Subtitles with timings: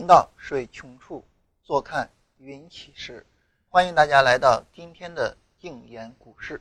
[0.00, 1.22] 听到水穷处，
[1.62, 2.08] 坐看
[2.38, 3.26] 云起时。
[3.68, 6.58] 欢迎大家来到今天的静言股市。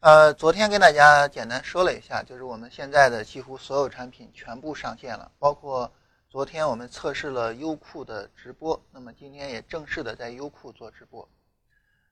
[0.00, 5.88] 呃，昨天跟大家简单说了一下，就是我们现在的几乎所有产品全部上线了，包括
[6.28, 11.28] 昨天我们测试了优酷的直播，那么今天也正式的在优酷做直播。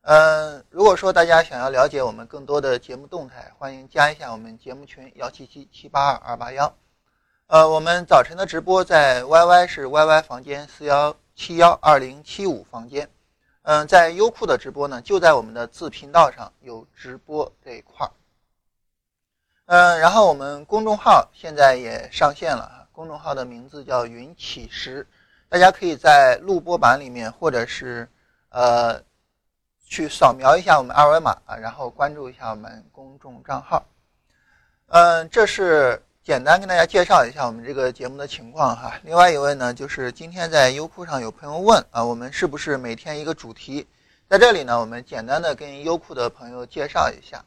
[0.02, 6.72] 嗯，如果说大家想要了解我们更多的节目动态，欢迎加一下我们节目群幺七七七八二二八幺。
[7.54, 13.08] 呃，我们早晨的直播在 YY 是 YY 房间四幺七幺二零七五房间。
[13.62, 18.10] 嗯，在优酷的直播呢，就在我们的自频道上有直播这一块儿。
[19.66, 25.06] 嗯，然后我们公众号现在也上线了，公众号的名字叫云起时，
[25.48, 28.08] 大家可以在录播版里面或者是
[28.48, 29.00] 呃。
[29.86, 33.80] 去扫描一下我们二维码啊，然后关注一下我们公众账号。
[34.88, 38.98] 嗯，这是简单跟大家介绍一下我们这个节目的情况哈。
[39.02, 43.86] 另外一位呢，就是今天在优酷上有朋友问啊，我们是不是每天一个主题？
[44.26, 47.44] 在这里呢，我们简单的跟优酷的朋友介绍一下。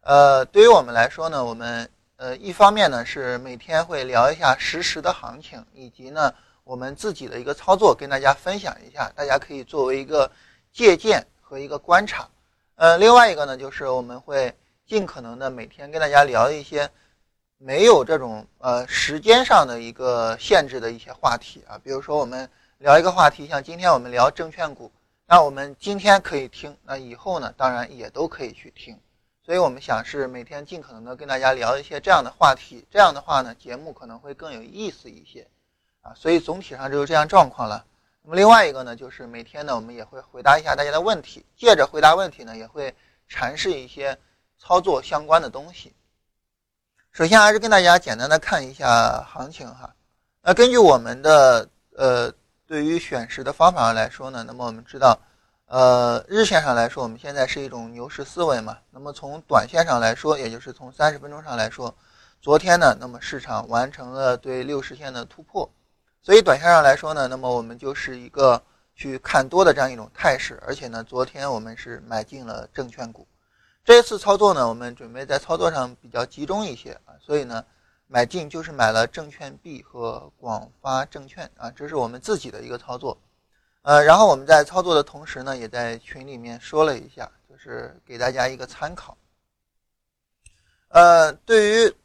[0.00, 10.28] 呃，对于我们来说呢，我们呃一方面呢是每天会聊一下实时的行情，以及呢我们自己的一个操作跟大家分享一下，大家可以作为一个
[10.72, 11.24] 借鉴。
[11.48, 12.28] 和一个观察，
[12.74, 14.52] 呃，另外一个呢，就是我们会
[14.84, 16.90] 尽可能的每天跟大家聊一些
[17.58, 24.92] 没有这种呃时间上的一个限制的一些话题啊，比如说我们聊一个话题，像今天我们聊证券股，
[25.26, 28.98] 那我们今天可以听，那以后呢，当然也都可以去听，
[29.42, 35.48] 所以我们想是每天尽可能的跟大家聊一些这样的话题，这样的话呢，节目可能会更有意思一些
[36.02, 37.86] 啊，所以总体上就是这样状况了。
[38.22, 42.94] 那么另外一个呢，就是每天呢，我们也会回答一下大家的问题，借着回答问题呢，也会
[43.30, 44.18] 阐释一些
[44.58, 45.94] 操作相关的东西。
[47.16, 49.90] 首先还是跟大家简单的看一下行情哈。
[50.42, 52.30] 那根据我们的呃
[52.66, 55.18] 对于选时的方法来说呢，那么我们知道，
[55.64, 58.76] 呃日线上来说，我们现在是一种牛市思维嘛。
[58.90, 61.96] 那么从短线上来说，也就是从三十分钟上来说，
[62.42, 65.66] 昨天呢，那么市场完成了对六十线的突破。
[66.20, 68.62] 所以短线上来说呢，那么我们就是一个
[68.94, 73.26] 去看多的这样一种态势，而且呢，昨天我们是买进了证券股。
[73.86, 77.64] 这次操作呢，我们准备在操作上比较集中一些啊，所以呢，
[78.08, 83.16] 买进就是买了证券 B 和广发证券啊，这是我们自己的一个操作。
[83.82, 89.16] 呃，然后我们在操作的同时呢，也在群里面说了一下，就是给大家一个参考。
[90.88, 91.96] 呃，对于。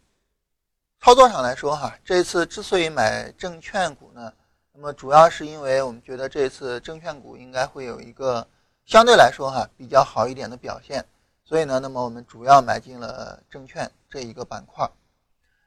[1.03, 4.31] 操作上来说，哈，这次之所以买证券股呢，
[4.71, 8.47] 那么主要是因为我们觉得这次证券股应该会有一个
[8.85, 11.03] 相对来说哈比较好一点的表现，
[11.51, 14.89] 所以呢，那么我们主要买进了证券这一个板块。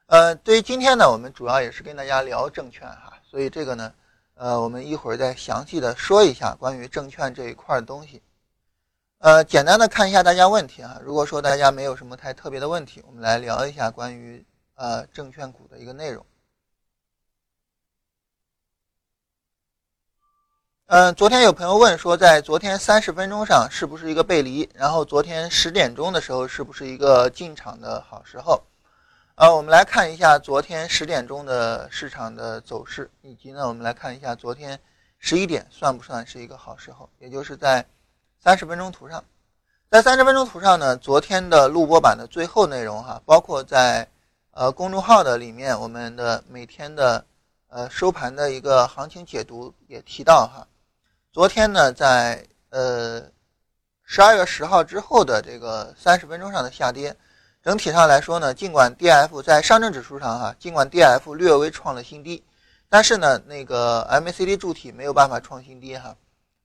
[0.07, 3.93] 呃，对于今天呢，我们主要也是跟大家聊证券哈，所以这个呢，
[4.33, 8.23] 呃，我们一会儿再详细的说一下关于证券这一块的东西。
[9.19, 14.43] 呃，简单的看一下大家问题哈，如果说大家没有什么太特别的问题，我们来聊一下关于。
[14.77, 16.27] 呃，证券股的一个内容。
[20.87, 24.69] 嗯，昨天有朋友问说，在昨天三十分钟上是不是一个背离？
[24.75, 28.63] 然后昨天十点钟的时候是不是一个进场的好时候？
[29.37, 34.79] 呃，我们来看一下昨天十点钟的市场的走势，以及呢，我们来看一下昨天
[35.19, 37.09] 十一点算不算是一个好时候？
[37.19, 37.85] 也就是在
[38.39, 39.25] 三十分钟图上，
[39.91, 44.07] 在三十分钟图上呢，昨天的录播版的最后内容哈，包括在。
[44.57, 47.25] 呃，公众号的里面，我们的每天的
[47.67, 50.65] 呃收盘的一个行情解读也提到哈，
[51.35, 53.21] 昨天呢，在呃
[54.05, 57.17] 十二月十号之后的这个三十分钟上的下跌，
[57.61, 62.45] 整体上来说呢，尽管 D F 在上证指数上哈，尽管 D F 略微创了新低，
[62.89, 66.17] 但是呢，那个 M A C D 柱体没有办法创新低哈，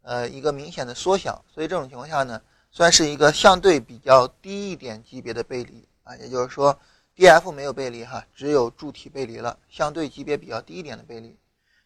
[0.03, 2.39] 呃，一个明显的缩小，所以这种情况下呢，
[2.69, 6.79] 算是一个相对比较低一点级别的背离啊，也就是说。
[7.15, 11.35] D F 没有背离哈，只有柱体背离了，相对级别比较低一点的背离。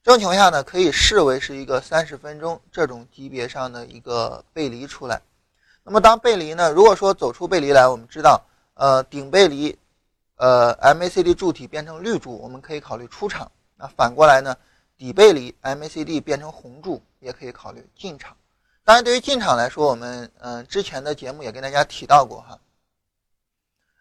[0.04, 5.22] 这种情况下呢，可以视为是一个三十分钟这种级别上的一个背离出来。
[5.82, 9.80] 那么当背离呢，如果说走出背离来，我们知道，呃，顶背离，
[10.36, 13.50] 呃，M A C D 柱体变成绿柱，我们可以考虑出场。
[13.78, 14.58] 那反过来呢，
[14.98, 18.36] 底背离，M A C D 变成红柱，也可以考虑进场。
[18.84, 22.60] 当然，对于进场来说，我们嗯之前的节目也跟大家提到过哈。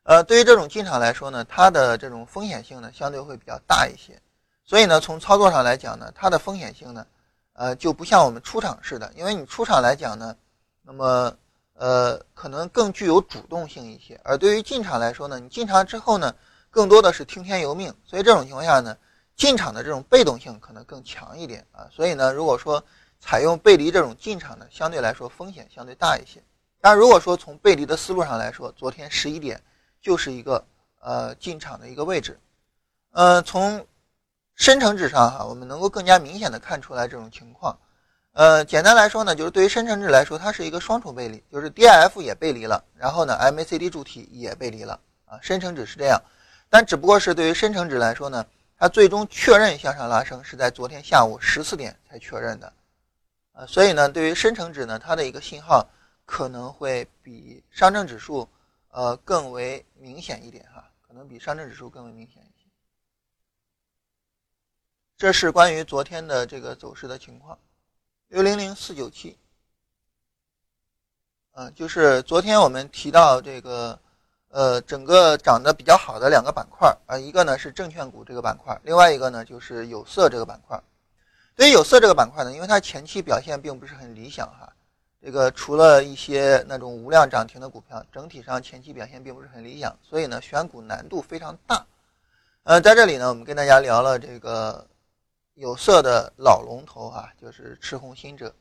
[0.03, 4.21] 呃，对于这种进场来说呢，它的这种风险性呢相对会比较大一些，
[4.65, 7.07] 所以呢，从操作上来讲呢，它的风险性呢，
[7.55, 10.37] 呃，就不像我们出场似的，因为你出场来讲呢，
[10.83, 11.37] 那么
[11.75, 16.35] 呃，可能更具有主动性一些，而对于进场来说呢，你进场之后呢，
[16.71, 18.97] 更多的是听天由命，所以这种情况下呢，
[19.37, 22.83] 进场的这种被动性可能更强一点啊，所以呢，如果说
[23.19, 26.43] 采用背离这种进场呢，相对来说风险相对大一些。
[26.81, 29.61] 但如果说从背离的思路上来说，昨天十一点
[30.01, 30.65] 就是一个
[31.01, 32.39] 呃进场的一个位置。
[33.13, 33.87] 呃，从
[34.63, 37.77] 深成指上哈，我们能够更加明显的看出来这种情况。
[38.31, 45.37] 呃，简单来说呢，就是对于深成指来说，它是一个双重背离，就是 DIF 也背离了，然后呢 MACD 柱体也背离了啊。
[45.43, 46.23] 深成指是这样，
[46.71, 48.47] 但只不过是对于深成指来说呢，
[48.79, 52.73] 它最终确认向上拉升是在昨天下午十四点才确认的。
[53.55, 55.85] 呃，所以呢，对于深成指呢，它的一个信号
[56.25, 58.49] 可能会比上证指数
[58.93, 62.52] 呃更为明显一点哈，可能比上证指数更为明显一些。
[65.23, 67.57] 这是关于昨天的这个走势的情况。
[68.27, 69.39] 六零零四九七，
[71.53, 73.97] 嗯，就是昨天我们提到这个
[74.49, 80.83] 呃，整个涨得比较好的两个板块啊，一个呢是证券股这个板块，另外一个呢就是有色这个板块。
[81.55, 84.73] 对于有色这个板块呢，因为它前期表现并不是很理想哈，
[85.25, 91.87] 这个除了一些那种无量涨停的股票，整体上前期表现并不是很理想，所以呢选股难度非常大。
[92.65, 94.85] 呃，在这里呢，我们跟大家聊了这个
[95.55, 98.55] 有色的老龙头哈，就是赤红新者，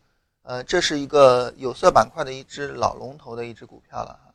[0.43, 4.33] 呃，这是一个有色板块的一只老龙头的一只股票了哈。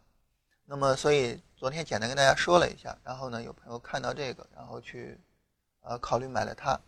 [0.64, 5.20] 那么，所以昨天简单跟大家说了一下，然后呢，有朋友看到这个，然后去
[5.82, 6.80] 呃考虑买了它。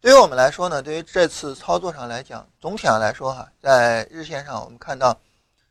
[0.00, 5.20] 对于我们来说呢，对于这次操作上来讲，总体上来说哈，在日线上我们看到，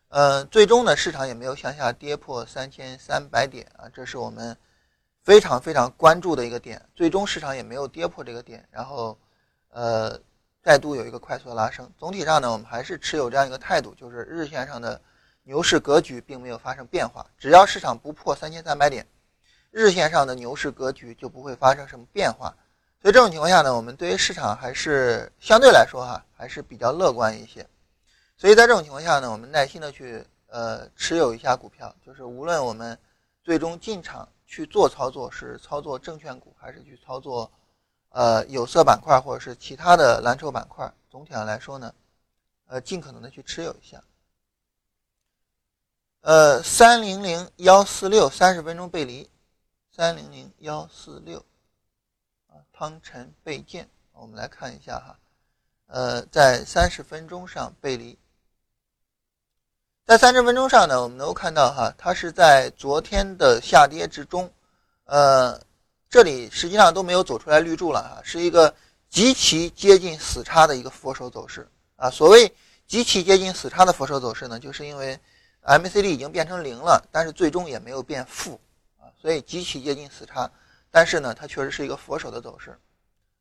[0.10, 4.56] 呃，最终呢市场也没有向下跌破三千三百点啊，这是我们
[5.24, 6.80] 非常非常关注的一个点。
[6.94, 9.18] 最终市场也没有跌破这个点，然后
[9.70, 10.20] 呃
[10.62, 11.92] 再度有一个快速的拉升。
[11.98, 15.02] 总体上呢，我们还是持有这样一个态度，就是日线上的
[15.44, 17.26] 牛市格局并没有发生变化。
[17.38, 19.08] 只要市场不破三千三百点，
[19.72, 22.56] 日线上的牛市格局就不会发生什么变化。
[23.02, 27.66] 所以这种情况下呢，我们对于市场还是相对来说哈还是比较乐观一些。
[28.36, 32.98] 所以在这种情况下呢，我们耐心的去呃持有一下股票，就是无论我们
[33.42, 37.50] 最终进场去做操作，是操作证券股还是去操作
[38.10, 41.94] 呃有色板块或者是其他的蓝筹板块，总体上来说呢，
[42.68, 44.04] 呃尽可能的去持有一下。
[46.22, 49.30] 呃，三零零幺四六三十分钟背离，
[49.96, 51.44] 三零零幺四六。
[52.72, 55.20] 汤臣倍健，我们来看一下哈，
[55.88, 58.18] 呃，在三十分钟上背离，
[60.06, 64.50] 在三十分钟上呢，我们能够看到哈，它是在昨天的下跌之中，
[65.04, 65.60] 呃，
[66.10, 68.74] 这里实际上都没有走出来绿柱了哈，是一个
[69.10, 72.10] 极其接近死叉的一个佛手走势啊。
[72.10, 72.52] 所谓
[72.88, 75.20] 极其接近死叉的佛手走势呢，就是因为
[75.64, 78.60] MACD 已经变成零了，但是最终也没有变负
[78.98, 80.50] 啊，所以极其接近死叉。
[80.92, 82.76] 但是呢，它确实是一个佛手的走势，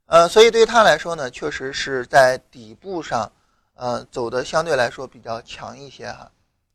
[0.04, 3.32] 呃，所以对于它来说呢，确实是在底部上，
[3.72, 6.30] 呃，走的相对来说比较强一些哈，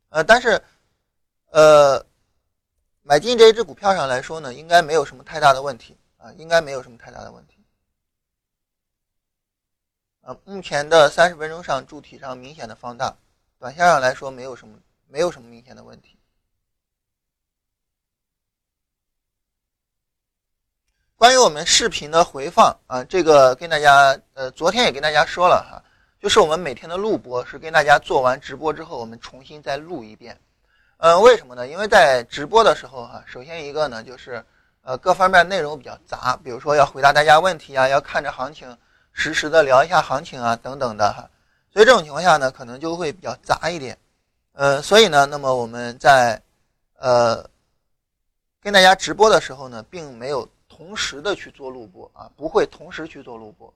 [0.10, 0.60] 呃，但是，
[1.52, 2.04] 呃，
[3.06, 7.58] 买进这一只股票上来说呢，应该没有什么太大的问题啊，应该没有什么太大的问题，
[10.22, 13.14] 呃，目前的三十分钟上柱体上明显的放大，
[13.60, 16.18] 短线上来说没有什么没有什么明显的问题。
[21.18, 25.84] 关于我们视频的回放啊，这个跟大家呃，昨天也跟大家说了哈，
[26.22, 30.40] 就是我们每天的录播是跟大家做完直播之后，我们重新再录一遍。
[31.04, 31.68] 嗯，为什么呢？
[31.68, 34.42] 因为在直播的时候哈，首先一个呢就是
[34.84, 38.78] 呃各方面内容比较杂，比如说要回答大家问题啊，要看着行情
[39.12, 41.30] 实时的聊一下行情啊等等的哈，
[41.74, 43.98] 所以这种情况下呢，可能就会比较杂一点。
[44.54, 46.42] 呃，所以呢，那么我们在
[46.98, 47.46] 呃
[48.62, 50.48] 跟大家直播的时候呢，并没有。
[50.70, 53.72] 同时的去做录播啊，不会同时去做录播，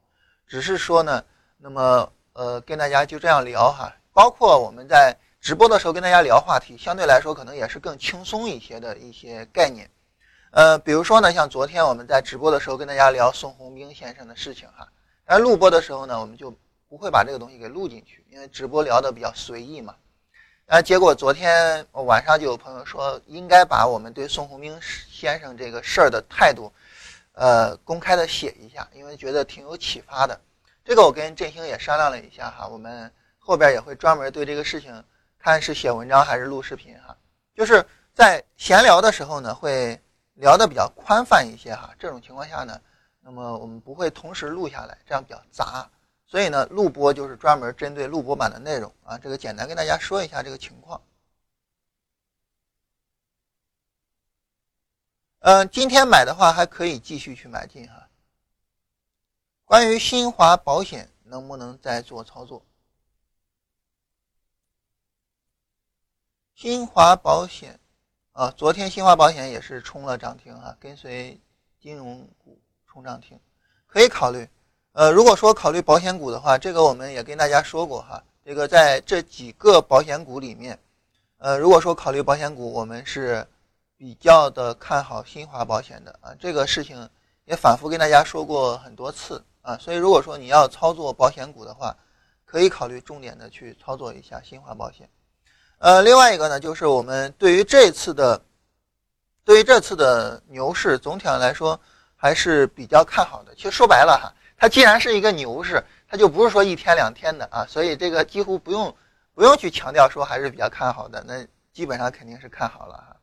[0.47, 1.23] 只是说呢，
[1.59, 9.89] 那么呃跟大家就这样聊哈，包括我们在直播的时候跟大家聊话题，相对来说可能也是更轻松一些的一些概念，
[10.51, 14.87] 呃，比如说呢，像昨天我们在直播的时候跟大家聊宋鸿兵先生的事情哈，
[15.25, 16.53] 而录播的时候呢，我们就
[16.89, 19.95] 不会把这个东西给录进去，因为直播聊的比较随意嘛。
[20.65, 26.71] 啊，结果昨天晚上就有朋友说，应该把我们对宋鸿兵先生这个事儿的态度。
[27.31, 30.37] 呃，公开的写一下，因为觉得挺有启发的。
[30.83, 34.91] 这个我跟振兴也商量了一下哈，我们后边也会专门对这个事情
[35.47, 37.15] 看是写文章还是录视频哈。
[37.55, 39.97] 就是在闲聊的时候呢，会
[40.33, 41.95] 聊的比较宽泛一些哈。
[41.97, 42.81] 这种情况下呢，
[43.21, 45.89] 那么我们不会同时录下来，这样比较杂。
[46.25, 49.17] 所以呢，录播就是专门针对录播版的内容啊。
[49.17, 51.01] 这个简单跟大家说一下这个情况。
[55.39, 58.09] 嗯，今天买的话还可以继续去买进哈。
[59.63, 62.61] 关于新华保险能不能再做操作？
[66.57, 67.79] 新华保险
[68.31, 71.39] 啊，昨天新华保险也是冲了涨停哈，跟随
[71.79, 73.39] 金融股冲涨停，
[73.85, 74.49] 可以考虑。
[74.93, 80.79] 呃，如果说考虑保险股的话，这个我们也跟大家说过哈，这个在这几个保险股里面，
[81.37, 83.45] 呃，如果说考虑保险股，我们是
[83.95, 87.07] 比较的看好新华保险的啊，这个事情
[87.45, 89.45] 也反复跟大家说过很多次。
[89.61, 91.95] 啊，所以如果说你要操作保险股的话，
[92.45, 95.07] 可以考虑重点的去操作一下新华保险。
[95.79, 98.41] 呃，另外一个呢，就是我们对于这次的，
[99.43, 101.79] 对于这次的牛市，总体上来说
[102.15, 103.53] 还是比较看好的。
[103.55, 108.95] 其实说白了哈，它既然是一个牛市，它就不是说一天两天的啊，所以这个几乎不用
[109.33, 113.15] 不用去强调说还是比较看好的，那基本上肯定是看好了哈。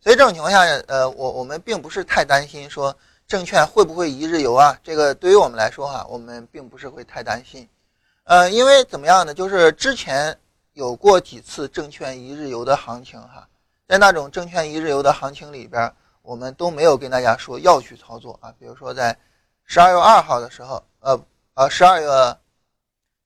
[0.00, 2.96] 所以这种情况下，呃，我我们并不是太担心说。
[3.28, 4.74] 证券会不会一日游啊？
[4.82, 7.68] 这个对于我们来说哈，我们并不是会太担心，
[8.24, 9.34] 呃，因为怎么样呢？
[9.34, 10.34] 就是之前
[10.78, 13.48] 有过几次证券一日游的行情哈，
[13.88, 15.92] 在那种证券一日游的行情里边，
[16.22, 18.54] 我们都没有跟大家说要去操作啊。
[18.60, 19.18] 比如说在
[19.64, 21.20] 十二月二号的时候，呃
[21.54, 22.36] 呃，十二月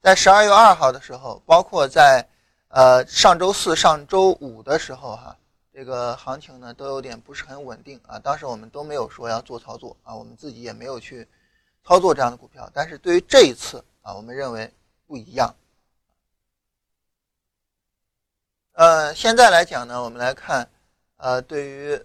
[0.01, 2.27] 在十二月二号的时候，包括在
[2.69, 5.37] 呃上周四、上周五的时候哈。
[5.75, 11.29] 这个行情呢都有点不是很稳定啊，当时我们都没有说要做操作啊，我们自己也没有去
[11.85, 12.71] 操作这样的股票。
[12.73, 14.73] 但是对于这一次啊，我们认为
[15.07, 15.55] 不一样。
[18.73, 20.69] 呃，现在来讲呢，我们来看，
[21.17, 22.01] 呃，对于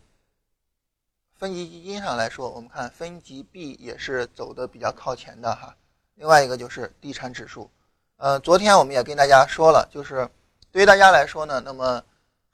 [1.36, 5.76] 分级基金上来说，我们看分级 B 也是走的比较靠前的哈。
[6.16, 7.70] 另外一个就是地产指数，
[8.18, 10.30] 呃，昨天我们也跟大家说了，就是
[10.72, 12.04] 对于大家来说呢，那么。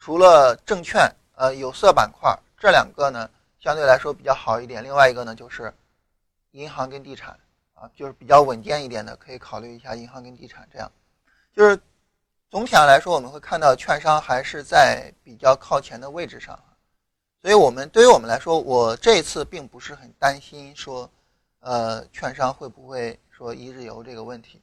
[0.06, 4.84] 除了证券，呃，有色板块这两个呢，相对来说比较好一点。
[4.84, 5.74] 另外一个呢，就是
[6.52, 7.40] 银行跟地产
[7.74, 10.68] 啊，就是比较稳健一点的，可以考虑一下银行跟地产。
[10.74, 10.92] 这样，
[11.56, 11.80] 就是
[12.54, 16.54] 总体上来说，我们会看到券商还是在比较靠前的位置上。
[17.42, 21.10] 所以，我们对于我们来说，我这次并不是很担心说，
[21.62, 24.62] 呃，券商会不会说一日游这个问题。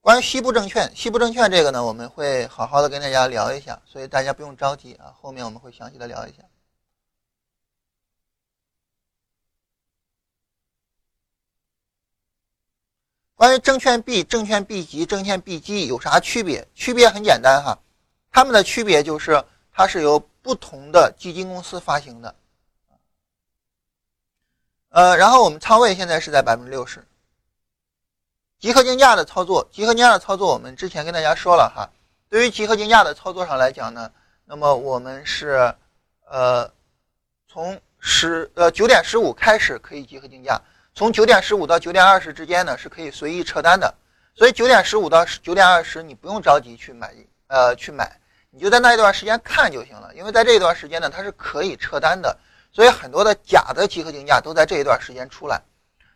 [0.00, 6.42] 关于西部证券，西部证券这个呢，我们会好好的跟大家聊一下，所以大家不用着急啊，后面我们会详细的聊一下。
[13.36, 16.66] 关于证券 B、证券 B 级、证券 B 基有啥区别？
[16.74, 17.78] 区别很简单哈，
[18.32, 22.34] 它们的区别就是它是由不同的基金公司发行的，
[24.88, 27.06] 呃，然后我们仓位现在是在百分之六十。
[28.58, 31.90] 集合竞价的操作，集合竞价的操作，我们之前跟大家说了哈。
[32.30, 34.10] 对于集合竞价的操作上来讲呢，
[34.46, 35.74] 那么我们是，
[36.24, 36.72] 呃，
[37.46, 40.58] 从十呃九点十五开始可以集合竞价，
[40.96, 43.94] 从九点十五到九点二十之间呢是可以随意撤单的。
[44.34, 47.14] 所以九点十五到九点二十你不用着急去买，
[47.48, 48.18] 呃去买，
[48.50, 50.10] 你就在那一段时间看就行了。
[50.14, 52.34] 因为在这一段时间呢，它是可以撤单的，
[52.72, 55.60] 所以很多的假的集合竞价都在这一段时间出来。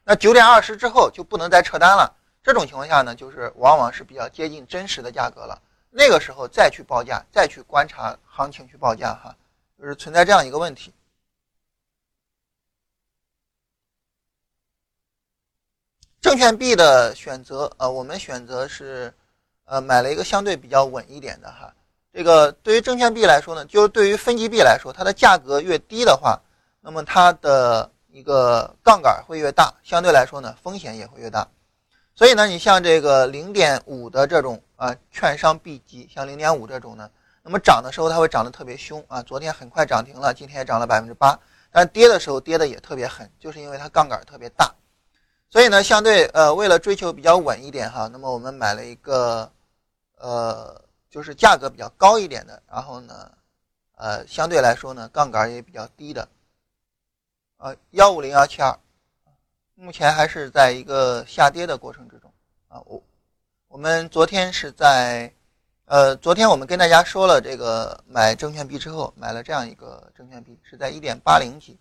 [0.03, 2.11] 那九点二十之后就不能再撤单了。
[2.43, 5.61] 这种情况下呢，就是往往是比较接近真实的价格了。
[5.91, 9.37] 那个时候再去报价，再去观察行情去报价，哈，
[9.79, 10.95] 就是存在这样一个问题。
[16.31, 19.13] 证券 B 的选择，呃，我们选择是，
[19.65, 21.75] 呃，买了一个相对比较稳一点的哈。
[22.13, 26.41] 这个对于证券 B 来说呢，就是对于分级 B 来说，它的价格越低的话，
[26.81, 31.49] 那么它的一个杠杆会越大，相对来说呢，风险也会越大。
[32.15, 37.11] 所以呢，你像这个零点五的这种啊，券商 B 级，像零点五这种呢，
[37.43, 41.37] 那么涨的时候它会涨得特别凶啊，昨天很快涨停了，今天也涨了百分之八，
[41.73, 44.73] 但跌的时候跌的也特别狠，就是因为它杠杆特别大。
[45.51, 49.51] 所以呢，相对呃，为了追求比较稳一点哈，那么我们买了一个
[50.17, 50.81] 呃，
[51.11, 53.33] 就是价格比较高一点的，然后呢，
[53.97, 56.29] 呃，相对来说呢，杠杆也比较低的，
[57.57, 58.79] 呃，幺五零幺七二。
[59.75, 62.31] 目前还是在一个下跌的过程之中
[62.69, 63.03] 啊，我
[63.67, 65.33] 我们昨天是在，
[65.87, 71.79] 呃，昨天我们跟大家说了这个买证券币之后，买了这样一个证券币，是在一点八零几，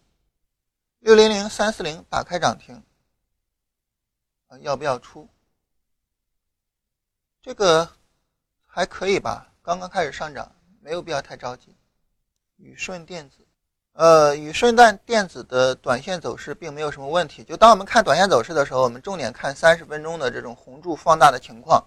[1.01, 2.81] 六零零三四零打开涨停，
[4.49, 5.29] 啊，要不要出？
[7.41, 7.89] 这个
[8.65, 11.73] 还可以吧，刚刚开始上涨，没有必要太着急。
[12.57, 13.37] 宇顺电子。
[13.93, 17.43] 呃，宇顺旦电子的短线走势并没有什么问题。
[17.43, 21.85] 就当我们看短线走势的时候，我们重点看三十分钟的这种红柱放大的情况。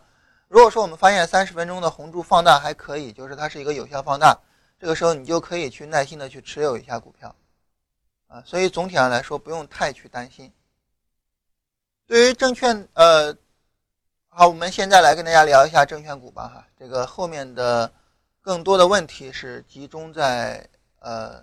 [0.48, 4.38] 如果说我们发现三十分钟的红柱放大还可以，就是它是一个有效放大，
[4.78, 7.34] 这个时候你就可以去耐心的去持有一下股票，
[8.28, 10.52] 啊，所以总体上来说不用太去担心
[12.12, 13.34] 对于证券，呃，
[14.28, 17.90] 好，我们现在来跟大家聊一下证券股吧，哈，这个后面的
[18.42, 21.42] 更多的问题是集中在呃，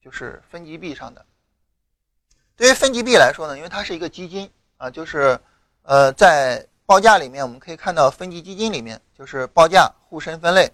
[0.00, 1.26] 就是分级币上的。
[2.54, 5.36] 对于分级币来说呢，因为它是一个基金啊，就是
[5.82, 10.70] 呃，在报价里面我们可以看到分级基金里面就是报价沪深分类，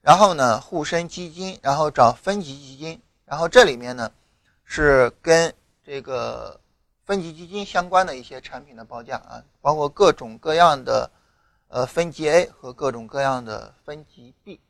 [0.00, 4.08] 然后呢沪深基金，然后找分级基金，然后这里面呢
[4.62, 5.52] 是跟
[5.84, 6.60] 这个。
[7.06, 11.08] 分级基金相关的一些产品的报价啊，包括各种各样的
[11.68, 14.60] 呃分级 A 和各种各样的分级 B。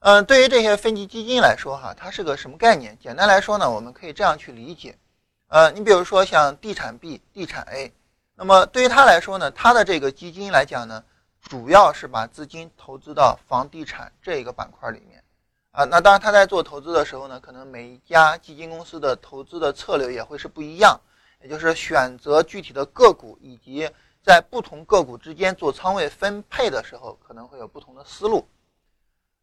[0.00, 2.98] 嗯，对于这些分级基金来说哈，它是个什么概念？
[3.00, 4.98] 简单来说呢，我们可以这样去理解。
[5.46, 7.92] 呃，你比如说像地产 B、地产 A，
[8.34, 11.04] 那么对于它来说呢，它的这个基金来讲呢，
[11.40, 15.22] 主要是把资金投资到房地产这一个板块里面
[15.70, 15.84] 啊。
[15.84, 21.00] 那当然，它在做投资的时候呢，可能每一家基金公司的投资的策略也会是不一样。
[21.42, 23.90] 也就是选择具体的个股，以及
[24.22, 28.46] 在不同个股之间做仓位分配的时候，可能会有不同的思路。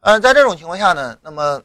[0.01, 1.61] 嗯，在这种情况下呢，那么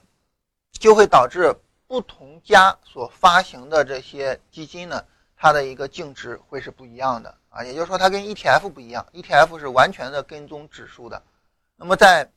[0.72, 1.54] 就会导致
[1.86, 5.04] 不同家所发行的这些基金呢，
[5.36, 7.62] 它的一个净值会是不一样的啊。
[7.62, 11.22] 也就是说，它跟 ETF 不一样，ETF 是完全的跟踪指数的。
[11.76, 12.28] 那么在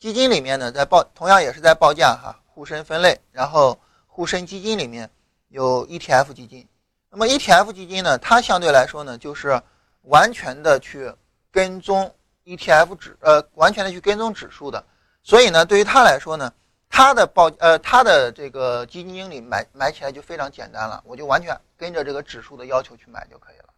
[0.00, 5.08] 基金里面呢，在报同样也是在报价哈，沪深分类，然后沪深基金里面
[5.48, 6.66] 有 ETF 基金。
[7.10, 9.60] 那么 ETF 基金呢，它相对来说呢，就是
[10.02, 11.10] 完全的去
[11.50, 14.84] 跟踪 ETF 指，呃，完全的去跟踪指数的。
[15.22, 16.52] 所以呢，对于它来说呢，
[16.90, 23.70] 它的报，呃，它的这个基金经理买买起来就非常简单了，我就完全跟着这个指数的要求去买就可以了。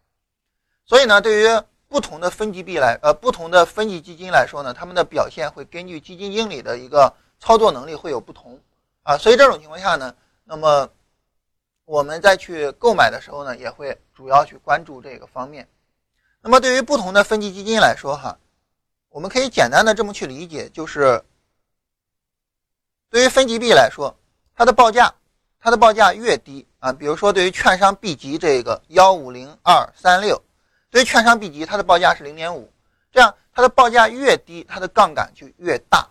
[0.85, 8.59] 所以呢，对于不同的分级币来，呃，不同的分级基金来说呢，他们的表现会根据基金经理的一个操作能力会有不同
[9.03, 9.17] 啊。
[9.17, 10.89] 所以这种情况下呢，那么。
[11.89, 15.67] 我们再去购买的时候呢，也会主要去关注这个方面。
[16.39, 18.37] 那么对于不同的分级基金来说，哈，
[19.09, 21.19] 我们可以简单的这么去理解，就是
[23.09, 24.15] 对于分级币来说，
[24.53, 25.11] 它的报价，
[25.59, 30.39] 它的报价越低啊，比如说对于券商 B 级这个幺五零二三六，
[30.91, 32.71] 对于券商 B 级，它的报价是零点五，
[33.11, 36.07] 这样它的报价越低，它的杠杆就越大。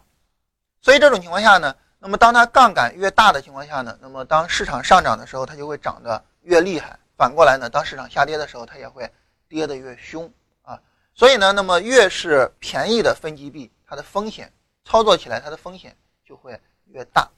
[0.82, 1.72] 所以这种情况下呢。
[2.00, 6.98] 那么，当它杠杆越大的情况下呢，那么当市场上涨的时候，它就会涨得越厉害。
[7.16, 9.10] 反过来呢，当市场下跌的时候，它也会
[9.48, 10.32] 跌得越凶
[10.62, 10.80] 啊。
[11.12, 14.52] 所以呢，那么越是便宜的分级币，它的风险
[14.84, 17.28] 操作起来，它的风险就会越大。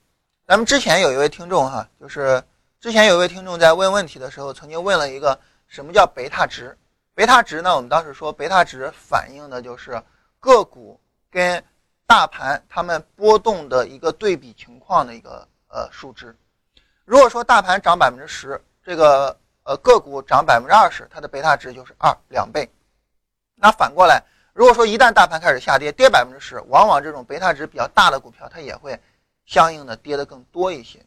[0.47, 2.43] 咱们之前有一位听众哈，就是
[2.81, 6.77] 之前有一位听众在问问题的时候，曾经问了一个什么叫贝塔值？
[7.15, 10.03] 贝塔值呢，我们当时说贝塔值反映的就是
[10.39, 11.63] 个股跟
[12.11, 16.37] 大盘它们波动的一个对比情况的一个呃数值，
[17.05, 22.69] 如果说大盘涨百分之十，这个呃个股涨百分之二十，它的贝塔值就是二两倍。
[23.55, 24.21] 那反过来，
[24.53, 28.99] 如果说一旦大盘开始下跌，跌百分之十，往往这种贝塔值比较大的股票，它也会
[29.47, 30.99] 相应的跌得更多一些。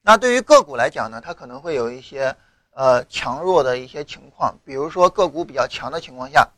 [0.00, 2.36] 那对于个股来讲呢，它可能会有一些
[2.70, 6.48] 呃强弱的一些情况，比如说个股比较强的情况下。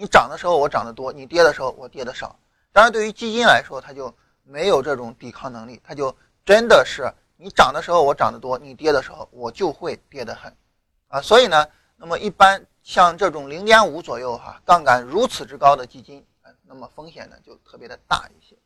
[0.00, 2.34] 你涨的时候我涨得多，你跌的时候我跌的少。
[2.72, 4.10] 当然，对于基金来说，它就
[4.44, 10.56] 没有这种抵抗能力，它就真的是你涨的时候我涨得多，你跌的时候我就会跌得很，
[11.08, 11.66] 啊，所以呢，
[11.98, 16.24] 那么一般像这种零点五左右哈，杠杆如此之高的基金，
[16.64, 18.56] 那么风险呢就特别的大一些。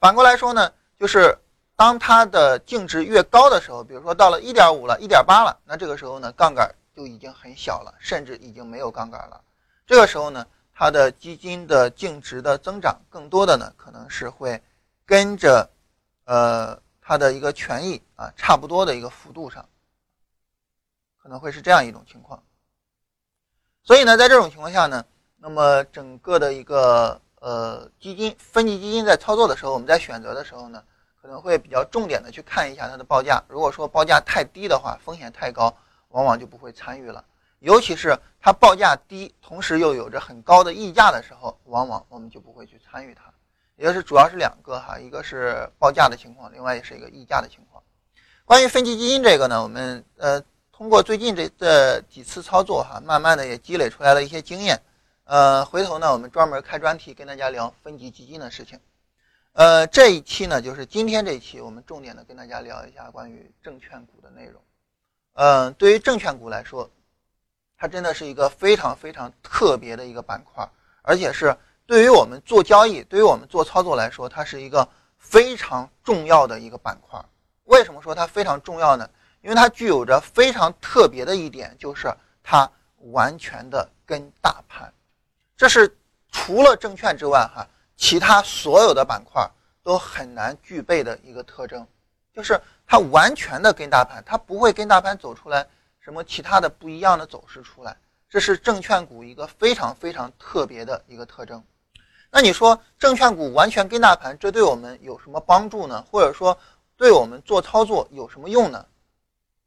[0.00, 1.36] 反过来说呢，就是
[1.76, 9.38] 当它的净值越高的时候，比如说到了一点五了、一点八了，那这个时候呢，杠杆就已经很小了，甚至已经没有杠杆了。
[9.86, 10.46] 这个时候呢。
[10.74, 14.60] 它的基金的净值的增长，更多的呢可能是会
[15.04, 15.68] 跟着，
[16.24, 19.68] 呃，它的一个权益啊差不多的一个幅度上，
[21.22, 22.42] 可能会是这样一种情况。
[23.84, 25.04] 所以呢，在这种情况下呢，
[25.36, 30.82] 那么整个的一个呃基金分级基金在操作的时候，我们在选择的时候呢，
[31.20, 33.42] 可能会比较重点的去看一下它的报价。
[33.48, 35.76] 如果说报价太低的话，风险太高，
[36.08, 37.24] 往往就不会参与了。
[37.62, 43.32] 尤其是它报价低，同时又有着很高的溢价的时候，往往我们就不会去参与它。
[43.76, 47.82] 也就是主要是两个哈，一个是报价的情况，另外也是一个溢价的情况。
[48.44, 54.80] 关于分级基金这个呢，我们呃通过最近这这几次操作哈，慢慢的也积累出来了一些经验。
[55.24, 58.78] 呃，回头呢我们专门开专题跟大家聊分级基金的事情。
[59.52, 64.60] 呃，这一期呢就是今天这一期，我们重点的跟大家聊一下关于证券股的内容。
[65.34, 66.90] 嗯，对于证券股来说。
[67.82, 70.64] 它真的是一个非常非常特别的一个板块，
[71.02, 71.52] 而且是
[71.84, 77.20] 对于我们做交易、对于我们做操作来说，它是一个非常重要的一个板块。
[77.64, 79.10] 为什么说它非常重要呢？
[79.40, 82.08] 因为它具有着非常特别的一点，就是
[82.40, 82.70] 它
[83.10, 84.94] 完全的跟大盘，
[85.56, 85.92] 这是
[86.30, 87.66] 除了证券之外哈，
[87.96, 89.44] 其他所有的板块
[89.82, 91.84] 都很难具备的一个特征，
[92.32, 95.66] 就是它完全的跟大盘，它不会跟大盘走出来
[96.02, 97.96] 什么其他的不一样的走势出来，
[98.28, 101.62] 这是证券股一个非常非常特别的一个特征。
[102.28, 106.04] 那你说证券股完全跟大盘，这对我们有什么帮助呢？
[106.10, 106.58] 或者说
[106.96, 108.84] 对我们做操作有什么用呢？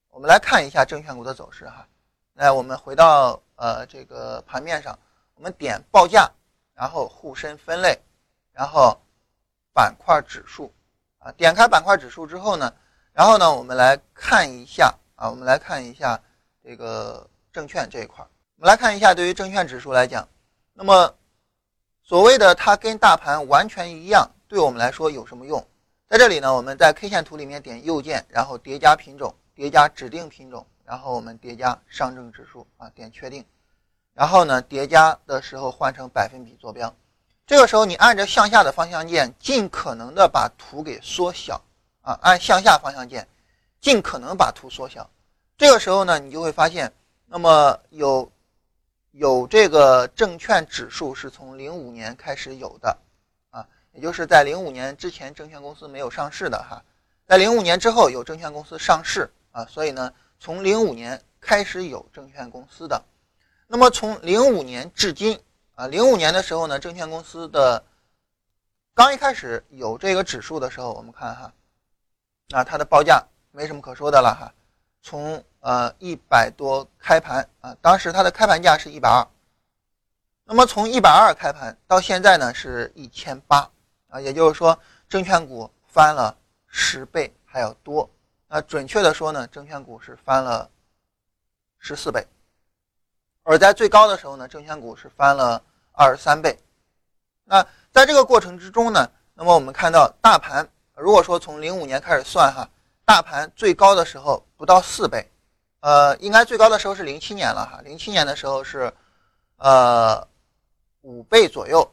[0.10, 1.88] 我们来看一下证券股的走势哈。
[2.34, 4.98] 来，我们回到呃这个盘面上，
[5.36, 6.30] 我们点报价，
[6.74, 7.98] 然后沪深分类，
[8.52, 9.00] 然后
[9.74, 10.74] 板块指数
[11.19, 11.32] 啊。
[11.34, 12.74] 点开板块指数之后呢，
[13.13, 16.21] 然后呢，我们来看一下啊，我们来看一下
[16.63, 18.25] 这个证券这一块。
[18.58, 20.28] 我们来看一下，对于证券指数来讲，
[20.73, 21.13] 那么。
[22.08, 25.65] 所谓的它跟大盘完全一样，对我们来说有什么用？
[26.08, 33.43] 在这里呢，我们在 K 线图里面点右键，然后叠加品种，叠加指定品种，然后我们叠加上证指数啊，点确定，
[34.13, 36.95] 然后呢，叠加的时候换成百分比坐标。
[37.47, 41.60] 这个时候你按着向下的方向键，尽可能的把图给缩小
[42.01, 43.28] 啊，按向下方向键，
[43.86, 45.08] 尽可能把图缩小。
[45.60, 46.91] 这个时候呢，你就会发现，
[47.28, 48.32] 那么有。
[49.17, 52.98] 有这个证券指数是从零五年开始有的，
[53.50, 56.84] 啊，也就是在零五年之前证券公司没有上市的哈，
[57.26, 63.02] 在零五年之后有证券公司上市啊，所以呢，从零五年开始有证券公司的，
[63.67, 65.39] 那么从零五年至今
[65.76, 67.82] 啊，零五年的时候呢，证券公司的
[68.93, 71.54] 刚一开始有这个指数的时候，我们看哈，
[72.50, 74.54] 啊，它的报价没什么可说的了哈，
[75.02, 75.44] 从。
[75.65, 79.28] 呃，一百多开盘啊，当时它的开盘价是一百二，
[80.44, 83.68] 那么从一百二开盘到现在呢是一千八
[84.10, 84.78] 啊，也就是说
[85.10, 86.38] 证券股翻了
[86.68, 88.08] 十倍还要多。
[88.48, 90.70] 那准确的说呢，证券股是翻了
[91.80, 92.24] 十四倍，
[93.41, 95.60] 而在最高的时候呢，证券股是翻了
[95.94, 96.56] 二十三倍。
[97.44, 102.70] 那在这个过程之中呢，那么我们看到大盘，如果说从零五年开始算哈，
[103.06, 105.24] 大盘最高的时候不到四倍。
[105.82, 108.91] 呃，应该最高的时候是零七年了哈，零七年的时候是，
[109.58, 110.28] 呃，
[111.02, 111.88] 五倍左右，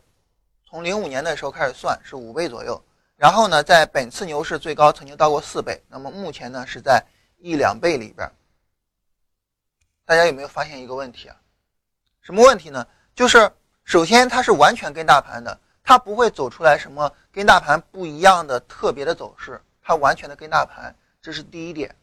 [0.66, 2.82] 从零五年的时候开始算是五倍左右。
[3.16, 7.04] 然后呢，在本次牛市最高曾经到过四倍，那么目前呢是在
[7.36, 8.26] 一两倍里边。
[10.06, 11.36] 大家有没有发现一个问题啊？
[12.22, 12.86] 什么问题呢？
[13.14, 13.52] 就是
[13.84, 21.94] 首先它是完全跟大盘的，它不会走出来什么跟大盘不一样的特别的走势，它完全的跟大盘，这是第一点。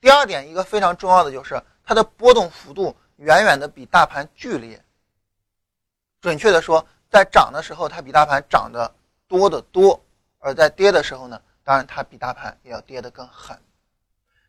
[0.00, 4.82] 第二点，一个非常重要的就是它的波动幅度远远的比大盘剧烈。
[6.20, 8.92] 准确的说，在涨的时候它比大盘涨得
[9.28, 9.98] 多得多，
[10.40, 13.56] 而在跌的时候呢，当然它比大盘也要跌得更狠。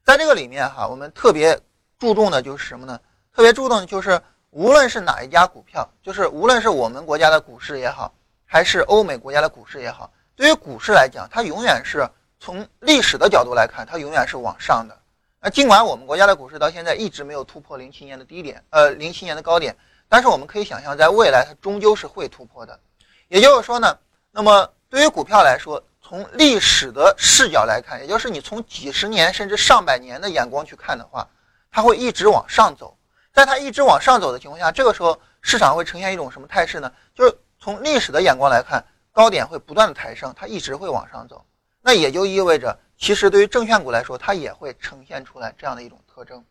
[0.04, 1.58] 在这个里面哈，我们特别
[2.00, 3.00] 注重的就是什么呢？
[3.32, 8.14] 特别注重的就是无论是哪一家股票，就是无论是我们国家的股市也好，
[8.46, 12.10] 还是欧美国家的股市也好，对于股市来讲，它永远是
[12.42, 14.98] 从历史的角度来看，它永远是往上的。
[15.40, 19.78] 那尽管我们国家的股市到现在一直没有突破零七年的低点，呃，零七年的高点，
[20.10, 22.80] 但是我们可以想象，在未来它终究是会突破的。
[23.28, 23.96] 也就是说呢，
[24.32, 31.28] 那么对于股票来说，从历史的视角来看，也就是你从几十年甚至上百年的眼光去看的话，
[31.70, 32.98] 它会一直往上走。
[33.32, 36.92] 在它一直往上走的情况下，这个时候市场会呈现一种什么态势呢？
[37.14, 41.46] 就是从历史的眼光来看，高点会不断的抬升，它一直会往上走。
[41.82, 42.78] 那也就意味着。
[42.98, 46.46] 其实对于证券股来说，它也会呈现出来这样的一种特征。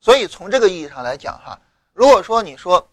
[0.00, 1.56] 所以从这个意义上来讲，哈，
[1.92, 2.88] 如果说你说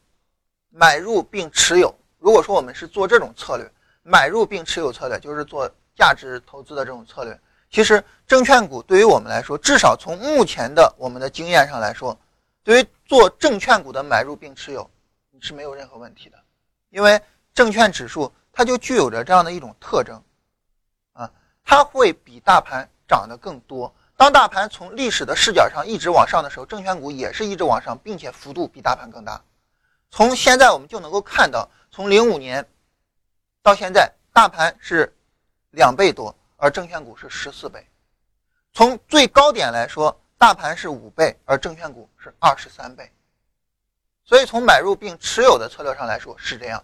[0.69, 3.67] 买入并持有，如果说我们是做这种策略，
[4.03, 7.39] 买入并持有策略，就是做价值投资的这种策略，
[7.71, 12.15] 其实证券股对于我们来说，至少从目前的我们的经验上来说，
[12.63, 14.87] 对于做证券股的买入并持有
[15.31, 16.37] 你是没有任何问题的，
[16.89, 17.19] 因为
[17.55, 20.21] 证券指数它就具有着这样的一种特征。
[21.69, 23.93] 它会比大盘涨得更多。
[24.15, 29.43] 当大盘从历史的视角上一直往上的时候，证券股也是一直往上，并且幅度比大盘更大。
[30.09, 32.65] 从现在我们就能够看到，从零五年
[33.61, 35.13] 到现在，大盘是
[35.71, 37.85] 两倍多，而证券股是十四倍。
[38.71, 43.11] 从最高点来说，大盘是五倍，而证券股是二十三倍。
[44.23, 46.81] 所以从买入并持有的策略上来说是这样。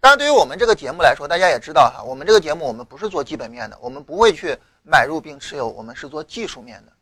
[0.00, 6.92] 当然，对于我们这个节目来说，大家也知道哈，我们这个节目我们不是做基本面的，我们不会去买入并持有，我们是做技术面的。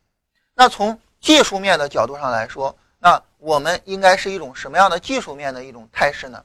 [0.55, 6.43] 那从技术面的角度上来说，那我们应该是一种什么样的技术面的一种态势呢？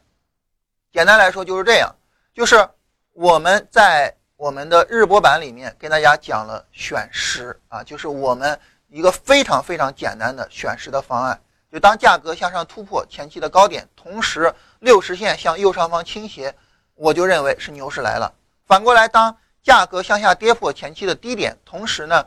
[0.93, 1.91] 简单来说就是这样，
[2.35, 2.69] 就是
[3.15, 11.41] 我们在我们的日播版里面跟大家讲了选时啊，就是我们一个非常非常简单的选时的方案。
[11.73, 16.53] 就当价格向上突破前期的高点，同时六十线向右上方倾斜，
[16.97, 18.35] 我就认为是牛市来了。
[18.67, 22.27] 反过来，当价格向下跌破前期的低点，同时呢，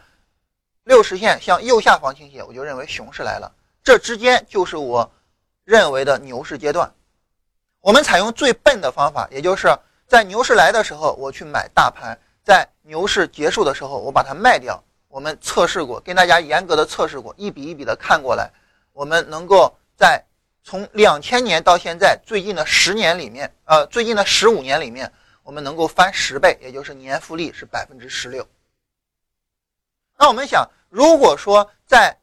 [0.85, 3.51] 六十线向右下方倾斜，我就认为熊市来了。
[3.83, 5.11] 这之间就是我
[5.65, 6.89] 认为的牛市阶段。
[7.81, 14.81] 我们采用最笨的方法，也就是在牛市来的时候我去买大盘，在牛市结束的时候我把它卖掉。
[15.09, 18.49] 我们测试过，跟大家严格的测试过，一笔一笔的看过来。
[18.93, 20.23] 我们能够在
[20.65, 28.45] 从两千年到现在最近的十年里面，呃，最近的十五年里面，我们能够翻十倍，也就是年复利是百分之十六。
[30.17, 32.17] 那我们想，如果说在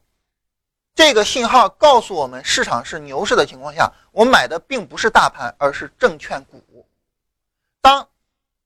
[0.93, 6.85] 这个信号告诉我们市场是牛市的情况下，我买的并不是大盘，而是证券股。
[7.79, 8.05] 当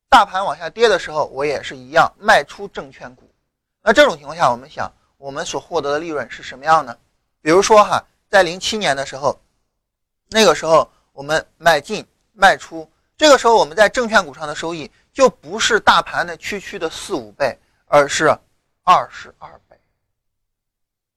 [0.09, 3.29] 大盘往下跌的时候，我也是一样卖出证券股。
[3.83, 6.97] 那这种情况下，我们想，我们所获得的利润是什么样呢？
[7.43, 9.39] 比如说哈，在零七年的时候，
[10.29, 18.27] 那个时候我们买进卖出，这个时候我们在证券股上的收益就不是大盘的区区的四五倍，而是
[18.83, 19.79] 二十二倍。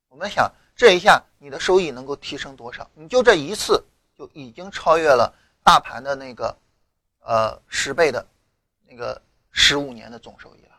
[0.09, 2.89] 我们想这一下你的收益能够提升多少？
[2.95, 3.85] 你就这一次
[4.17, 6.57] 就已经超越了大盘的那个
[7.21, 8.27] 呃十倍的
[8.89, 9.21] 那个
[9.51, 10.77] 十五年的总收益了。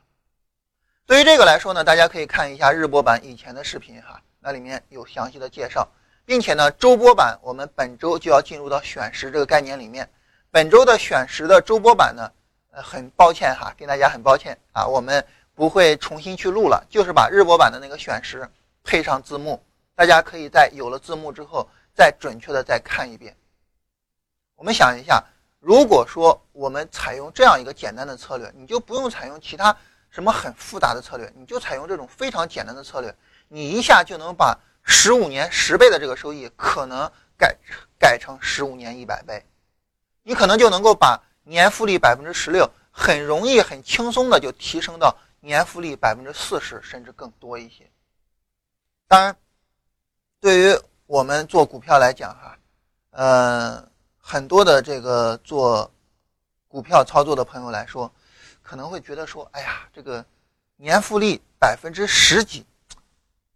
[1.05, 4.21] 对于这个来说呢，大家可以看一下日播版以前的视频哈。
[4.39, 5.87] 那里面有详细的介绍，
[6.31, 10.09] 并且呢，周播版我们本周就要进入到选时这个概念里面。
[10.49, 12.31] 本周的选时的周播版呢，
[12.71, 15.21] 呃，很抱歉哈，跟大家很抱歉啊，我们
[15.53, 18.49] 不会重新去录了，就是把日播版的那个选时
[18.81, 19.61] 配上字幕，
[19.93, 23.35] 大家可以在有了字幕之后再准确的再看一遍。
[24.55, 25.21] 我们想一下，
[25.59, 29.75] 如果说我们采用这样一个简单的策略，你就不用采用其他
[30.09, 33.13] 什么很复杂的策略，你就采用这种非常简单的策略。
[33.49, 37.57] 你一下就能把十五年十倍的这个收益，可能改
[37.97, 39.45] 改成十五年一百倍，
[40.23, 47.89] 你可能就能够把年复利百分之十六，很容易很轻松的就提升到年复利百分之四十，甚至更多一些。
[49.07, 49.35] 当然，
[50.39, 52.57] 对于我们做股票来讲，哈，
[53.11, 55.91] 呃，很多的这个做
[56.67, 58.11] 股票操作的朋友来说，
[58.61, 60.23] 可能会觉得说，哎呀，这个
[60.77, 62.65] 年复利百分之十几。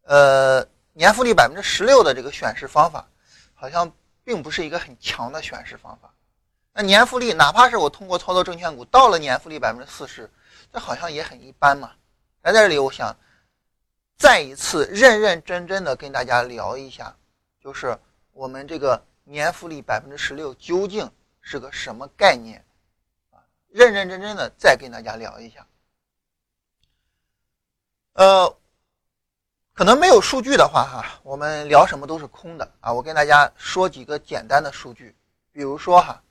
[0.03, 3.05] 呃，年复利百分之十六的这个选时方法，
[3.53, 3.91] 好像
[4.23, 6.13] 并不是一个很强的选时方法。
[6.71, 10.31] 那年复利，哪怕是我通过操作证券股到了年复利百分之四十，
[10.71, 11.91] 这好像也很一般嘛。
[12.43, 13.13] 来在这里，我想
[14.17, 17.13] 再一次认认真真的跟大家聊一下，
[17.59, 17.99] 就是
[18.31, 22.63] 我们这个年复利百分之十六究竟是个什么概念
[23.31, 23.43] 啊？
[23.67, 25.67] 认认真真的再跟大家聊一下。
[28.13, 28.57] 呃。
[29.75, 32.93] 可能没有数据的话，哈，我们聊什么都是空的啊！
[32.93, 35.13] 我跟大家说几个简单的数据，
[35.51, 36.23] 比如说哈，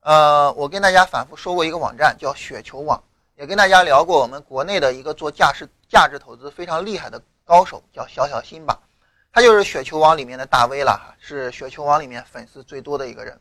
[0.00, 3.04] 呃，我跟大家反复说过一个网站叫雪球网，
[3.34, 8.80] 也跟大家聊过我们国内的一个做价值价值投资非常厉害的高手，叫小小新吧，
[9.30, 13.38] 他就是雪球网里面的大 V 了哈，是雪球网里面粉丝最多的一个人。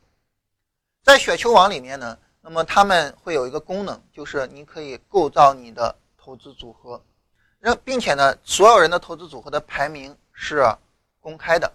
[1.02, 7.02] 在雪球网里面呢，那么他们会有一个功能，就是你可以构造你的投资组合。
[7.84, 10.64] 并且呢，所有人的投资组合的排名是
[11.20, 11.72] 公开的，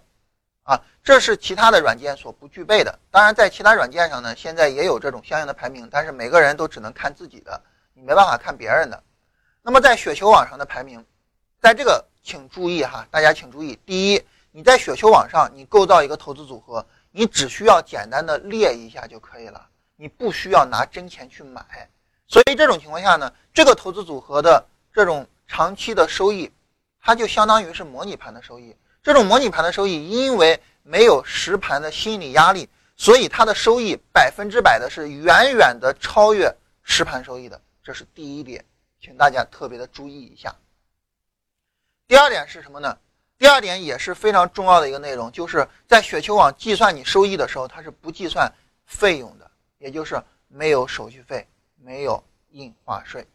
[0.63, 2.97] 啊，这是其他的软件所不具备的。
[3.09, 7.61] 当然，在其他软件上呢，现在也有这种相应的排名，但是每个人都只能看自己的，
[7.93, 9.03] 你没办法看别人的。
[9.61, 11.03] 那么在雪球网上的排名，
[11.59, 21.89] 在这个请注意哈，大家请注意，第一，你在雪球网上你构造一个投资组合，你只需要简单的列一下就可以了，你不需要拿真钱去买。
[22.27, 25.27] 所以这种情况下呢，这个投资组合的这种。
[25.51, 26.49] 长期的收益，
[27.01, 28.73] 它就相当于是模拟盘的收益。
[29.03, 36.49] 这种模拟盘的收益，因为没有实盘的心理压力，所以它的收益百分之百的是远远的超越
[36.83, 37.61] 实盘收益的。
[37.83, 38.63] 这是第一点，
[39.01, 40.55] 请大家特别的注意一下。
[42.07, 42.97] 第二点是什么呢？
[43.37, 48.49] 第二点也是非常重要的一个内容，就是在雪球网计算你收益的时候，它是不计算
[48.85, 53.27] 费用的，也就是没有手续费，没有印花税。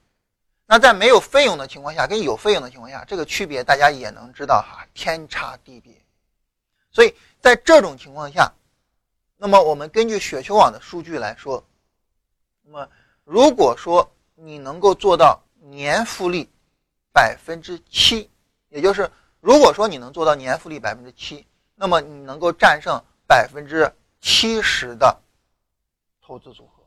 [0.69, 5.93] 那在没有费用的情况下，跟有费用的情况下，这个区别大家也能知道哈，天差地别。
[6.91, 8.53] 所以在这种情况下，
[9.37, 11.65] 那么我们根据雪球网的数据来说，
[12.63, 12.89] 那么
[13.23, 16.49] 如果说你能够做到年复利
[17.13, 18.29] 百分之七，
[18.69, 19.09] 也就是
[19.41, 23.89] 如果说你能做到年复利百分之七，那么你能够战胜百分之
[24.21, 25.17] 七十的
[26.21, 26.83] 投资组合，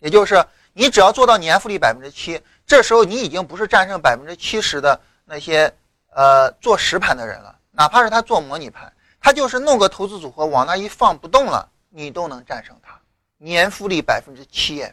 [0.00, 2.42] 也就是你只要做到年复利百分之七。
[2.72, 5.70] 这时候你已经不是战胜百分之七十的那些
[6.08, 12.98] 呃做实盘的人了，哪怕是他做模拟盘，他就是弄个投资组合往那一放不动了，你都能战胜他，
[13.36, 14.90] 年复利百分之七。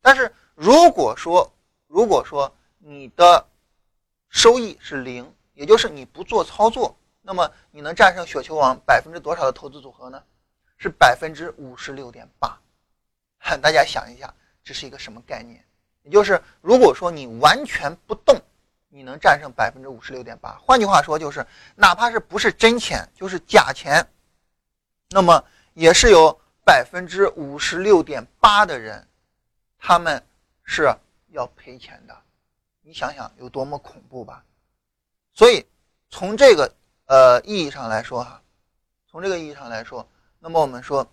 [0.00, 1.52] 但是如果说
[1.88, 3.44] 如果说你的
[4.28, 10.22] 收益是零，也就是你不做操作，那么你能战胜雪球网百分之多少的投资组合呢？
[10.76, 12.56] 是百分之五十六点八。
[13.60, 15.60] 大家想一下，这是一个什么概念？
[16.10, 18.40] 就是如果说你完全不动，
[18.88, 20.56] 你能战胜百分之五十六点八。
[20.58, 24.06] 换句话说，就是哪怕是不是真钱，就是假钱，
[25.10, 25.44] 那么
[25.74, 29.06] 也是有百分之五十六点八的人，
[29.78, 30.22] 他们
[30.64, 30.90] 是
[31.28, 32.16] 要赔钱的。
[32.82, 34.42] 你想想有多么恐怖吧？
[35.34, 35.66] 所以
[36.08, 36.74] 从这个
[37.06, 38.42] 呃意义上来说哈，
[39.10, 41.06] 从这个意义上来说，那么我们说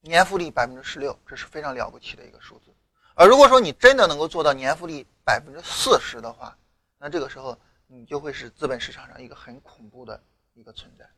[0.00, 2.71] 年复利百分之十六，这是非常了不起的一个数字。
[3.14, 6.56] 而如果说你真的能够做到年复利百分之四十的话，
[6.98, 10.22] 那这个时候你就会是资本市场上一个很恐怖的
[10.54, 11.08] 一个存在。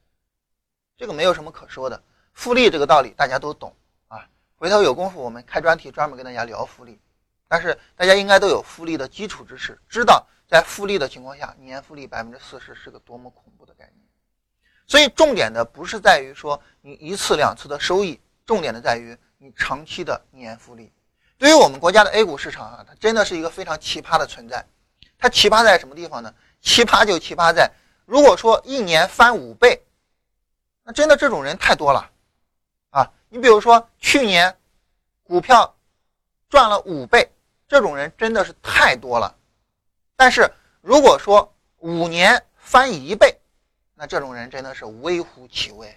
[0.96, 2.02] 这个没有什么可说的，
[2.32, 3.74] 复利这个道理大家都懂
[4.08, 4.28] 啊。
[4.56, 7.00] 回头有功夫我们开专题专门跟大家聊复利。
[7.46, 14.06] 但是大家应该都有复利的基础知识，知道在复利的情况下，年复利百分之四十是个多么恐怖的概念。
[14.86, 20.92] 所以重点的不是在于说你一次两次的收益，重点的在于你长期的年复利。
[21.36, 24.64] 对于我们国家的 A 股市场啊，它真的是一个非常奇葩的存在。
[25.18, 26.32] 它奇葩在什么地方呢？
[26.60, 27.70] 奇葩就奇葩在，
[28.04, 29.82] 如果说一年翻五倍，
[30.82, 32.10] 那真的这种人太多了
[32.90, 33.10] 啊！
[33.28, 34.54] 你比如说去年
[35.22, 35.74] 股票
[36.48, 37.28] 赚了五倍，
[37.66, 39.34] 这种人真的是太多了。
[40.16, 43.36] 但是如果说五年翻一倍，
[43.94, 45.94] 那这种人真的是微乎其微。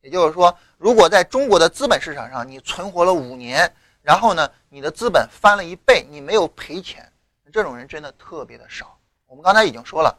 [0.00, 3.72] 也就是说，如果在中国的资本市场上，你存活了五年。
[4.04, 7.10] 然后呢，你的资本翻了一倍，你没有赔钱，
[7.50, 8.98] 这种人真的特别的少。
[9.26, 10.14] 我们刚才已经说了，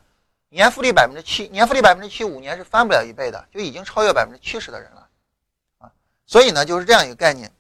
[0.50, 5.08] 年复利百分之七，年复利百分之七，五年是翻不了一倍的，就已经超越百分之七十的人了，
[5.78, 5.92] 啊，
[6.26, 7.52] 所以呢，就是这样一个概念。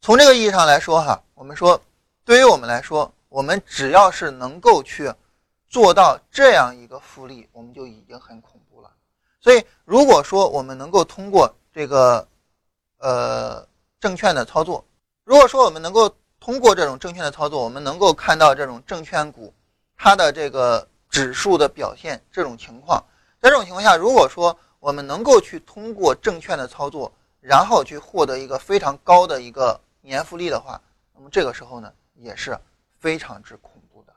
[0.00, 1.80] 从这个意义上来说，哈，我们说，
[2.24, 5.12] 对于我们来说，我们只要是能够去
[5.68, 8.90] 做到这样一个复利，我们就已经很恐怖了。
[9.40, 12.26] 所以，如果说我们能够通过这个，
[12.98, 13.66] 呃，
[14.00, 14.84] 证券的操作，
[15.24, 19.52] 如果说我们能够通过这种证券的操作，我们能够看到这种证券股
[19.96, 23.02] 它的这个指数的表现这种情况，
[23.40, 27.10] 在这种情况下，如果说我们能够去通过证券的操作，
[27.40, 30.78] 然后去获得一个非常高的一个年复利的话，
[31.14, 32.58] 那么这个时候呢，也是
[33.00, 34.12] 非常之恐怖的。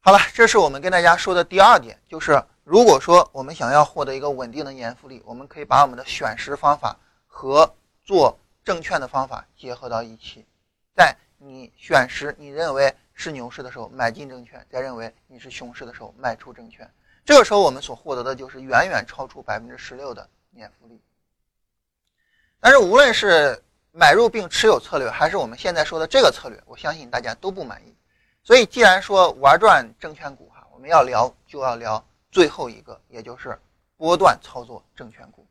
[0.00, 7.70] 好了，这是我们跟大家说的第二点，就是如果说我们想要获得一个稳定的年复利，我们可以把我们的选时方法和
[8.02, 8.34] 做。
[8.64, 10.44] 证券的方法结合到一起，
[10.96, 16.90] 在你选时你认为是牛市的时候买进证券，再认为你是熊市的时候卖出证券，
[17.24, 21.00] 这个时候我们所获得的就是远远超出百分之十六的年复利。
[22.58, 27.94] 但是无论是买入并持有策略，还是我们现在说的这个策略，我相信大家都不满意。
[28.42, 33.58] 所以既然说玩转证券股哈，我们要聊就要聊最后一个，也就是
[33.98, 35.46] 波段操作证券股。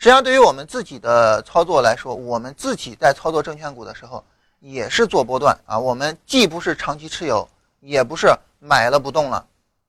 [0.00, 4.24] 实际上，对于我们自己的操作来说，我们自己在操作证券股的时候，
[4.60, 5.76] 也是做波段啊。
[5.76, 7.48] 我们既不是长期持有，
[7.80, 9.44] 也不是买了不动了。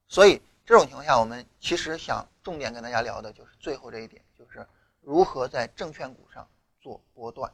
[0.07, 4.65] 所以这种情况下，我们其实想重点跟大家聊的就是最后这一点，就是
[5.03, 6.43] 如何在证券股上
[6.81, 7.51] 做波段。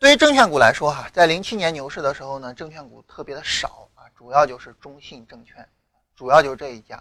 [0.00, 5.64] 对于证券股来说，哈，在零七年牛市的时候呢，证券股特别的少啊，主要就是中信证券，
[6.16, 7.00] 主要就是这一家。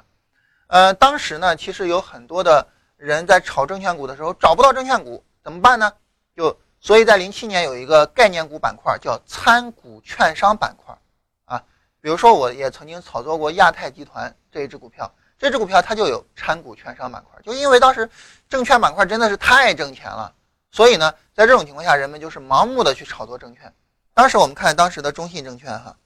[0.68, 2.68] 呃，当时呢，其实有很多的。
[3.04, 5.92] 人在炒证券股的时候找不到证券股怎么办呢？
[6.38, 10.98] 就所以在零七年有一个概念股板块叫参股券商板块，
[11.44, 11.62] 啊，
[12.00, 18.10] 比如说我也曾经炒作过亚太集团这一只股票，这只股票它就有参股券商板块，就因为当时
[18.48, 20.34] 证券板块真的是太挣钱了，
[20.72, 23.74] 所以呢，在这种情况下，人们就是盲目的去炒作证券。
[24.14, 25.98] 当时我们看当时的中信证券哈，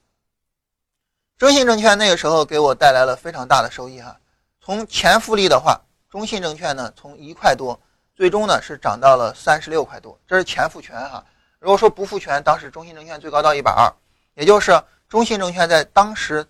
[1.36, 4.18] 中信证券那个时候给我带来了非常大的收益哈，
[4.60, 5.80] 从前复利的话。
[6.10, 7.78] 中信证券呢，从一块多，
[8.14, 11.24] 最终呢是涨到了三十六块多，这是前复权哈。
[11.58, 13.92] 如果说不复权，当时中信证券最高到一百二，
[14.34, 14.72] 也就是
[15.08, 16.46] 中信证券在当时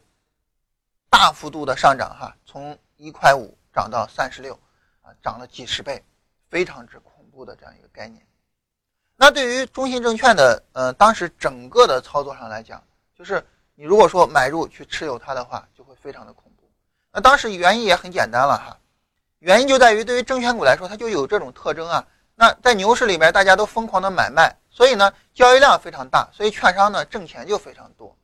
[1.10, 4.54] 大幅度的上涨哈，从一块五涨到三十六，
[5.02, 6.04] 啊，涨了几十倍，
[6.48, 8.24] 非常之恐怖的这样一个概念。
[9.16, 12.80] 那对于中信证券的呃当时整个的操作上来讲，
[13.16, 13.44] 就是
[13.74, 16.70] 你如果说买入去持有它的话，就会非常的恐怖。
[17.10, 18.78] 那当时原因也很简单了哈。
[19.40, 22.04] 原因就在于，对于证券股来说，它就有这种特征啊。
[22.34, 28.16] 那在牛市里面，大家都疯狂的买卖，所以呢，交易量非常大，所以券商呢挣钱就非常多。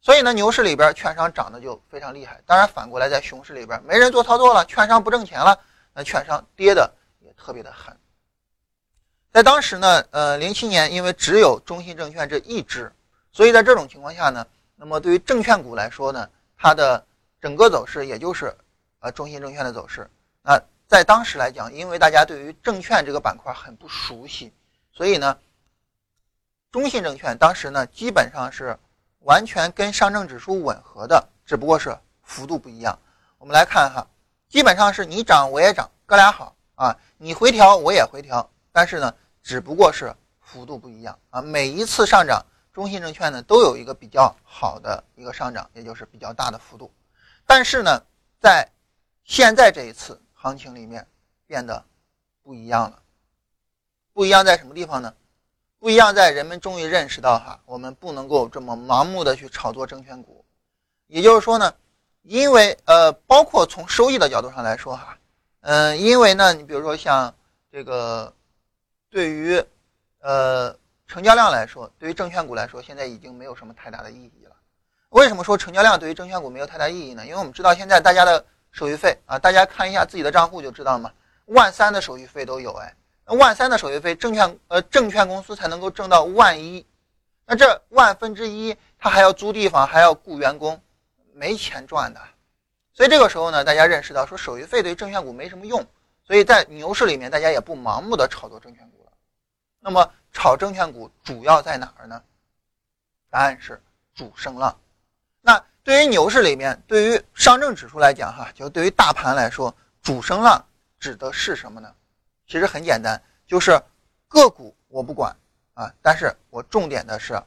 [0.00, 2.40] 所以呢，牛市里边券商涨得就非常厉害。
[2.46, 5.58] 当然，反过来在熊市里边没人做操作了，券商不挣钱了，
[5.92, 7.96] 那券商跌的也特别的狠。
[9.32, 12.90] 在当时呢，呃，零七年因为只有中信证券这一支，
[13.30, 17.04] 所以在这种情况下呢，那么对于证券股来说呢，它的
[17.40, 18.52] 整个走势也就是
[19.00, 20.08] 呃中信证券的走势。
[20.42, 24.52] 那在当时来讲，因为大家对于证券这个板块很不熟悉，
[24.92, 25.38] 所以呢，
[26.70, 28.78] 中信证券当时呢基本上是
[29.20, 32.98] 完全跟上证指数吻合的，只不过是幅度不一样。
[33.38, 34.06] 我们来看哈，
[34.48, 41.40] 基本上是你涨我也涨，哥俩好啊，你回调我也回调，但是呢，只不过是幅度不一样啊。
[41.40, 46.92] 每一次上涨，中信证券呢都有一个比较好的一个上涨，也就是比较大的幅度。
[47.46, 48.02] 但是呢，
[48.40, 48.68] 在
[49.30, 50.20] 现在这一次。
[50.34, 51.06] 行情里面
[51.46, 51.84] 变得
[52.42, 53.02] 不一样了，
[54.14, 55.14] 不一样在什么地方呢？
[55.78, 60.42] 不一样在人们终于认识到哈，我们不能够这么盲目的去炒作证券股。
[61.08, 61.74] 也就是说呢，
[62.22, 65.18] 因为呃，包括从收益的角度上来说哈，
[65.60, 67.32] 嗯，因为呢，你比如说像
[67.70, 68.34] 这个，
[69.10, 69.62] 对于
[70.20, 70.74] 呃
[71.06, 74.56] 成交量来说，对于证券股来说，现在已经没有什么太大的意义了。
[75.10, 77.26] 为什么说成交量对于证券股没有太大意义呢？
[77.26, 78.42] 因为我们知道现在大家的。
[78.72, 81.12] 手续费啊，大家看一下自己的账户就知道了嘛。
[81.46, 82.94] 万三的手续费都有哎，
[83.26, 86.86] 那万三的手续费，证券呃证券公司才能够挣到万一，
[87.44, 90.80] 那这万分之一，他还要租地方，还要雇员工，
[91.32, 92.20] 没钱赚的。
[92.92, 95.84] 所以这个时候呢，大家认识到说手续费对证券股没什么用，
[96.24, 99.12] 所以在牛市里面，大家也不盲目的炒作证券股了。
[99.80, 102.22] 那么炒证券股主要在哪儿呢？
[103.28, 103.82] 答案是
[104.14, 104.78] 主升浪。
[105.40, 105.60] 那。
[105.82, 110.62] 对于牛市里面，对于上证指数来讲，哈，就对于大盘来说，主升浪
[110.98, 111.90] 指的是什么呢？
[112.46, 113.80] 其实很简单，就是
[114.28, 115.34] 个股我不管
[115.72, 117.42] 啊，但是我重点的是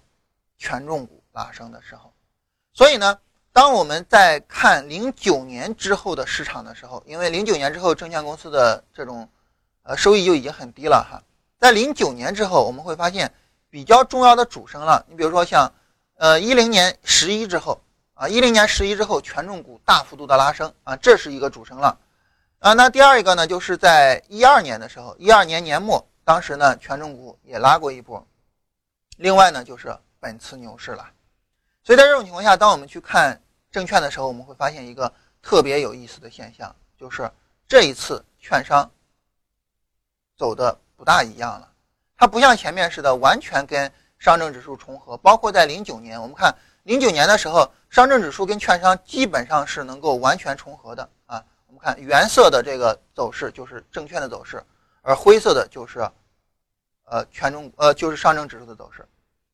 [0.57, 2.11] 权重股拉升的时候。
[2.73, 3.19] 所以呢，
[3.51, 9.29] 当我们在看零九年之后的市场的时候，因为零九年之后证券公司的这种
[9.83, 11.21] 呃收益就已经很低了哈，
[11.59, 13.31] 在零九年之后，我们会发现
[13.69, 15.71] 比较重要的主升浪，你比如说像
[16.15, 17.79] 呃一零年十一之后。
[18.15, 21.97] 啊，一零年十一之后，权重股大幅度的拉升啊，这是一个主升浪
[22.59, 22.73] 啊。
[22.73, 28.25] 那第二一个呢，就是在一二年的时候，一二年年末，当时呢，权重股也拉过一波。
[29.17, 31.09] 另外呢，就是本次牛市了。
[31.83, 33.41] 所以在这种情况下，当我们去看
[33.71, 35.11] 证券的时候，我们会发现一个
[35.41, 37.27] 特别有意思的现象，就是
[37.67, 38.87] 这一次券商
[40.37, 41.67] 走的不大一样了，
[42.15, 46.55] 它不像前面似的完全跟上证指数重合，包括在零九年，我们看。
[46.83, 51.43] 零九年的时候，上证指数跟券商基本上是能够完全重合的啊。
[51.67, 54.61] 我们看原色的这个走势就是证券的走势，
[55.01, 55.99] 而灰色的就是
[57.05, 59.07] 呃权重呃就是上证指数的走势。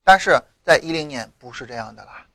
[0.03, 2.25] 但是在一零年不是这样的啦。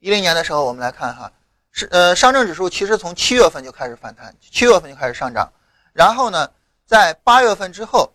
[0.00, 1.32] 一零年的时候，我们来看哈，
[1.70, 5.50] 是呃上证指数其实从七月份就开始反弹，七月份就开始上涨，
[5.94, 6.50] 然后呢，
[6.84, 8.12] 在八月份之后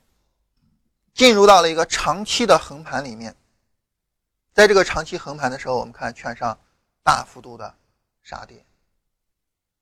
[1.15, 3.35] 进入到了一个长期的横盘里面。
[4.57, 6.57] 在这个长期横盘的时候，我们看券商
[7.03, 7.75] 大幅度的
[8.23, 8.65] 杀跌，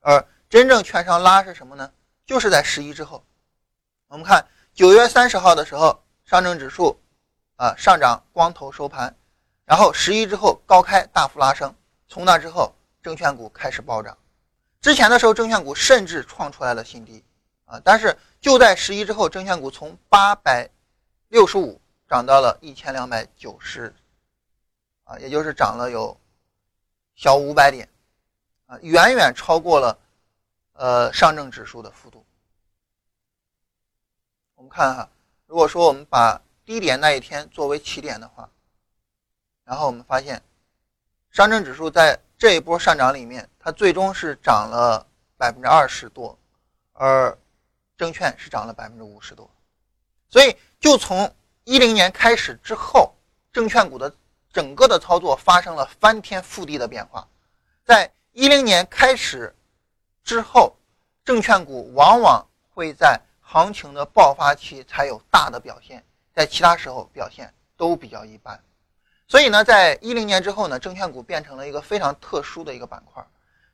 [0.01, 1.89] 而真正券商拉是什么呢？
[2.25, 3.23] 就是在十一之后，
[4.09, 6.99] 我们看九月三十号的时候，上证指数
[7.55, 9.15] 啊上涨光头收盘，
[9.63, 11.73] 然后十一之后高开大幅拉升，
[12.09, 14.17] 从那之后证券股开始暴涨，
[14.81, 17.23] 之前的时候证券股甚至创出来了新低
[17.63, 20.69] 啊，但是就在十一之后，证券股从八百
[21.29, 23.95] 六十五涨到了一千两百九十。
[25.05, 26.19] 啊，也就是涨了有
[27.15, 27.87] 小五百点，
[28.65, 29.97] 啊，远远超过了
[30.73, 32.25] 呃上证指数的幅度。
[34.55, 35.07] 我们看哈，
[35.45, 38.49] 如果说我们把低点那一天作为起点的话，
[39.63, 40.41] 然后我们发现
[41.29, 45.05] 上证指数在这一波上涨里面，它最终是涨了
[45.37, 46.35] 百分之二十多，
[46.93, 47.37] 而
[47.95, 49.47] 证券是涨了百分之五十多。
[50.29, 51.31] 所以，就从
[51.63, 53.13] 一零年开始之后，
[53.53, 54.11] 证券股的。
[54.55, 57.27] 整个的操作发生了翻天覆地的变化，
[57.83, 59.53] 在一零年开始
[60.23, 60.73] 之后，
[61.25, 62.41] 证券股往往
[62.73, 66.01] 会在行情的爆发期才有大的表现，
[66.33, 68.57] 在其他时候表现都比较一般。
[69.27, 73.21] 所以呢，在一零年之后呢，证券股变成了一个非常特殊的一个板块。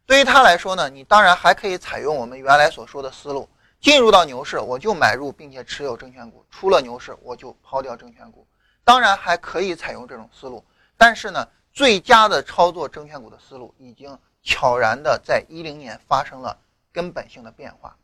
[0.07, 3.47] 对于它来说呢，你当然还可以采用我们原来所说的思路，
[3.79, 8.47] 进入到牛市我就买入并且持有证券股，出了牛市我就抛掉证券股。
[8.83, 10.65] 当然还可以采用这种思路。
[11.01, 16.55] 但是呢，最佳的操作证券股的思路已经悄然的在一零年发生了
[16.93, 17.95] 根本性的变化，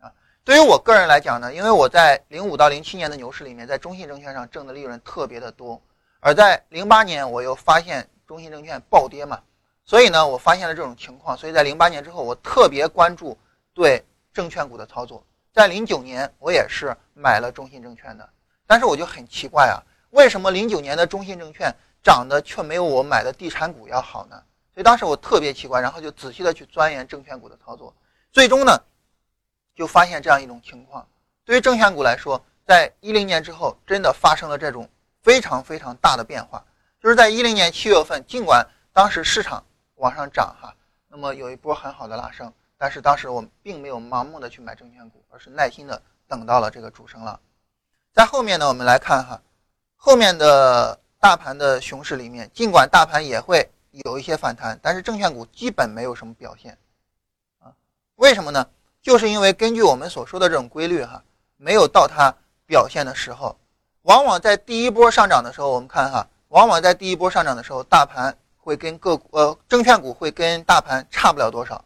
[0.00, 0.10] 啊，
[0.42, 5.80] 对于我个人来讲呢，因为我在零五到零七年的牛市里面，在中信证券上挣的利润特别的多，
[6.18, 9.40] 而在零八年我又发现中信证券暴跌嘛，
[9.84, 13.38] 所以呢，我发现了这种情况，所以在零八年之后，我特别关注
[13.72, 15.24] 对证券股的操作。
[15.52, 18.28] 在零九年，我也是买了中信证券的，
[18.66, 19.78] 但是我就很奇怪啊，
[20.10, 21.72] 为什么零九年的中信证券
[22.02, 24.42] 涨的却没有我买的地产股要好呢？
[24.74, 27.94] 所以当时我特别奇怪，然后就仔细的去钻研证券股的操作，
[28.32, 28.80] 最终呢，
[29.74, 31.06] 就发现这样一种情况：
[31.44, 34.88] 对于证券股来说，在一零年之后，真的发生了这种
[35.22, 36.64] 非常非常大的变化，
[37.02, 39.62] 就是在一零年七月份，尽管当时市场
[39.96, 40.74] 往上涨哈，
[41.08, 42.52] 那么有一波很好的拉升。
[42.78, 47.38] 但是当时我并没有盲目的去买证券股，而是耐心的等到了这个主升浪。
[48.14, 49.42] 在后面呢，我们来看哈，
[49.96, 56.78] 后面的大盘的熊市里面，尽管大盘也会有一些反弹，但是证券股基本没有什么表现
[57.58, 57.70] 啊。
[58.16, 58.66] 为什么呢？
[59.02, 61.22] 就是因为根据我们所说的这种规律哈，
[61.58, 62.34] 没有到它
[62.66, 63.54] 表现的时候。
[64.02, 71.84] 往往在第一波上涨的时候，我们看哈，往往在第一波上涨的时候，大盘会跟个股呃证券股会跟大盘差不了多少。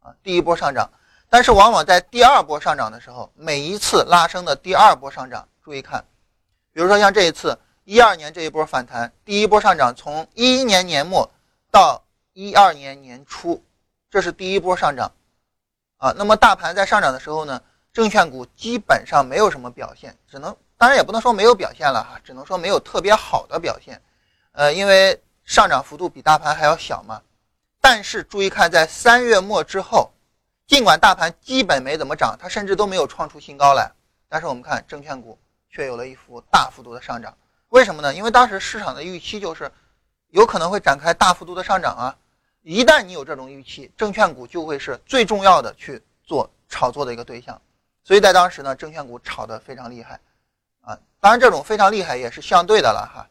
[0.00, 0.90] 啊第一波上涨，
[1.30, 6.04] 但是往往在第二波上涨的时候，每一次拉升的第二波上涨，注意看，
[6.72, 7.56] 比如说像这一次
[7.86, 11.30] 一二年这一波反弹，第一波上涨从一一年年末
[11.70, 13.62] 到一二年年初，
[14.10, 15.12] 这是第一波上涨，
[15.98, 17.62] 啊，那么大盘在上涨的时候呢，
[17.92, 24.02] 证券股基本上没有什么表现，只能当然也不能说没有表现了哈，只能说没有特别好的表现，
[24.50, 27.22] 呃，因为上涨幅度比大盘还要小嘛。
[27.80, 30.10] 但是注意看，在三月末之后，
[30.66, 33.92] 尽管大盘基本没怎么涨，它甚至都没有创出新高来，
[34.28, 35.38] 但是我们看证券股
[35.70, 37.32] 却有了一幅大幅度的上涨。
[37.68, 38.14] 为什么呢？
[38.14, 39.70] 因为当时市场的预期就是
[40.28, 42.18] 有可能会展开大幅度的上涨啊。
[42.62, 47.60] 一旦你有这种预期，证券股就会是最重要的去做炒作的一个对象。
[48.02, 50.20] 所以在当时呢，证券股炒得非常厉害
[50.80, 50.98] 啊。
[51.20, 53.28] 当然，这种非常厉害也是相对的了哈，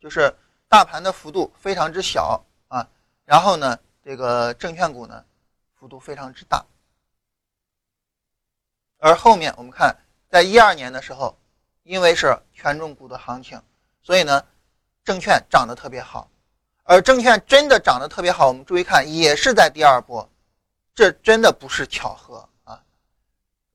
[0.00, 0.32] 就是
[0.68, 2.86] 大盘的幅度非常之小啊。
[3.24, 5.24] 然后呢，这个证券股呢，
[5.78, 6.64] 幅度非常之大。
[8.98, 9.96] 而后面我们看，
[10.28, 11.36] 在一二年的时候，
[11.90, 13.60] 因为是权重股的行情，
[14.00, 14.46] 所以呢，
[15.02, 16.30] 证券涨得特别好。
[16.84, 20.30] 而证券真的涨得特别好，我们注意看，也是在第二波，
[20.94, 22.80] 这真的不是巧合啊。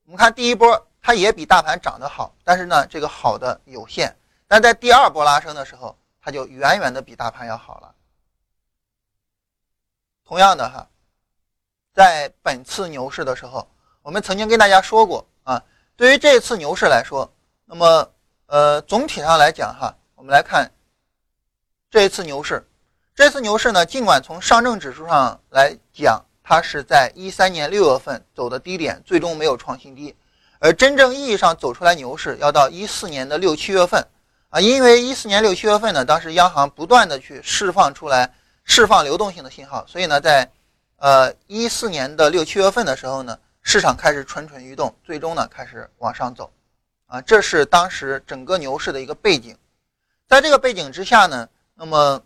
[0.06, 4.16] 我们看第一波，它也比大盘涨得好，但是呢，这个好的有限。
[4.48, 7.94] 但在第二波拉升的时候，它就远远的比大盘要好了。
[10.24, 10.88] 同样的哈，
[11.92, 13.68] 在本次牛市的时候，
[14.00, 15.62] 我们曾经跟大家说过啊，
[15.96, 17.30] 对于这次牛市来说，
[17.66, 18.10] 那么
[18.46, 20.70] 呃总体上来讲哈，我们来看
[21.90, 22.66] 这一次牛市，
[23.14, 30.16] 这次牛市呢，尽管从上证指数上来讲，它是在一三年六月份走的低点，最终没有创新低，
[30.60, 34.06] 而真正意义上走出来牛市要到一四年的六七月份
[34.48, 38.32] 啊，因为一四年六七月份呢，当时央行不断的去释放出来。
[38.68, 40.50] 释放流动性的信号，所以呢，在
[40.96, 46.50] 呃一四年的六七月份的时候呢，市场开始蠢蠢欲动，最终呢开始往上走，
[47.06, 49.56] 啊，这是当时整个牛市的一个背景。
[50.26, 52.22] 在这个背景之下呢，那么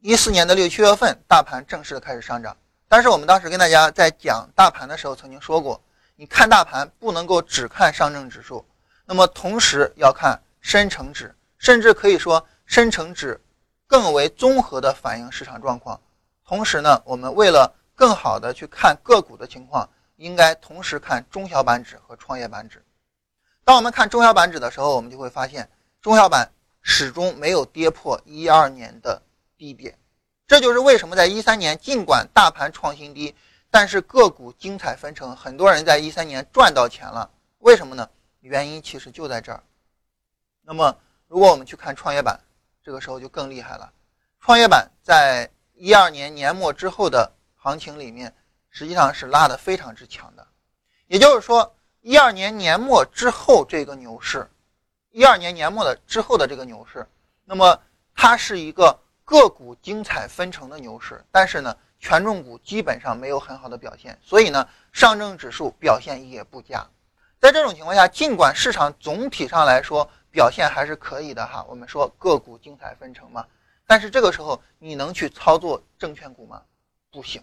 [0.00, 2.56] 一四年的六七月份，大盘正式的开始上涨。
[2.88, 5.80] 但是我们当时跟大家在讲大盘的时候，曾经说过，
[6.16, 8.64] 你看大盘不能够只看上证指数，
[9.04, 13.40] 那么同时要看深成指，甚至可以说深成指。
[13.86, 16.00] 更为综合的反映市场状况，
[16.46, 19.86] 同时呢，我们为了更好的去看个股的情况，
[20.16, 22.82] 应该同时看中小板指和创业板指。
[23.64, 25.68] 当我们看中小板指的时候，我们就会发现
[26.00, 26.50] 中小板
[26.80, 29.20] 始终没有跌破一二年的
[29.56, 29.98] 低点，
[30.46, 33.34] 这就是为什么在一三年尽管大盘创新低，
[33.70, 37.30] 但是个股精彩纷呈，很多人在一三年赚到钱了。
[37.58, 38.08] 为什么呢？
[38.40, 39.62] 原因其实就在这儿。
[40.62, 40.96] 那么，
[41.28, 42.38] 如果我们去看创业板。
[42.84, 43.92] 这个时候就更厉害了，
[44.40, 48.34] 创业板在一二年年末之后的行情里面，
[48.70, 50.44] 实际上是拉的非常之强的。
[51.06, 54.50] 也就是说，一二年年末之后这个牛市，
[55.12, 57.06] 一二年年末的之后的这个牛市，
[57.44, 57.80] 那么
[58.12, 66.84] 它是一个个股精彩纷呈的牛市，但是呢，权重股基本上没有很好的表现，所以呢，上证指数表现也不佳。
[67.38, 73.46] 在这种情况下，尽管市场总体上来说，表现还是可以的哈，我们说个股精彩纷呈嘛，
[73.86, 76.62] 但是这个时候你能去操作证券股吗？
[77.12, 77.40] 不行，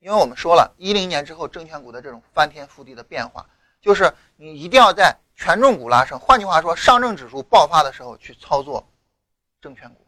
[0.00, 3.46] 因为我们说了一零年之后证券股的这种翻天覆地的变化，
[3.82, 8.82] 就是你一定要在权重股拉升，换句话说，上证指数爆发的时候去操作
[9.60, 10.06] 证券股。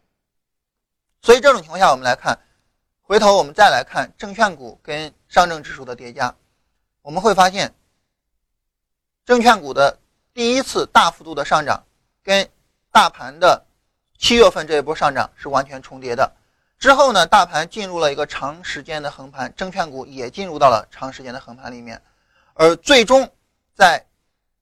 [1.21, 2.39] 所以这种情况下，我们来看，
[3.03, 6.33] 回头我们再来看证券股跟上证指数的叠加，
[7.03, 7.75] 我们会发现，
[9.25, 9.99] 证券股的
[10.33, 11.83] 第一次大幅度的上涨。
[12.23, 12.49] 跟
[12.91, 13.63] 大盘的
[14.17, 16.35] 七月份这一波上涨是完全重叠的，
[16.79, 22.01] 之后呢，大盘进入了一个长时间的横盘，证券股也进入到了长时间的横盘里面，
[22.55, 23.31] 而最终
[23.75, 24.05] 在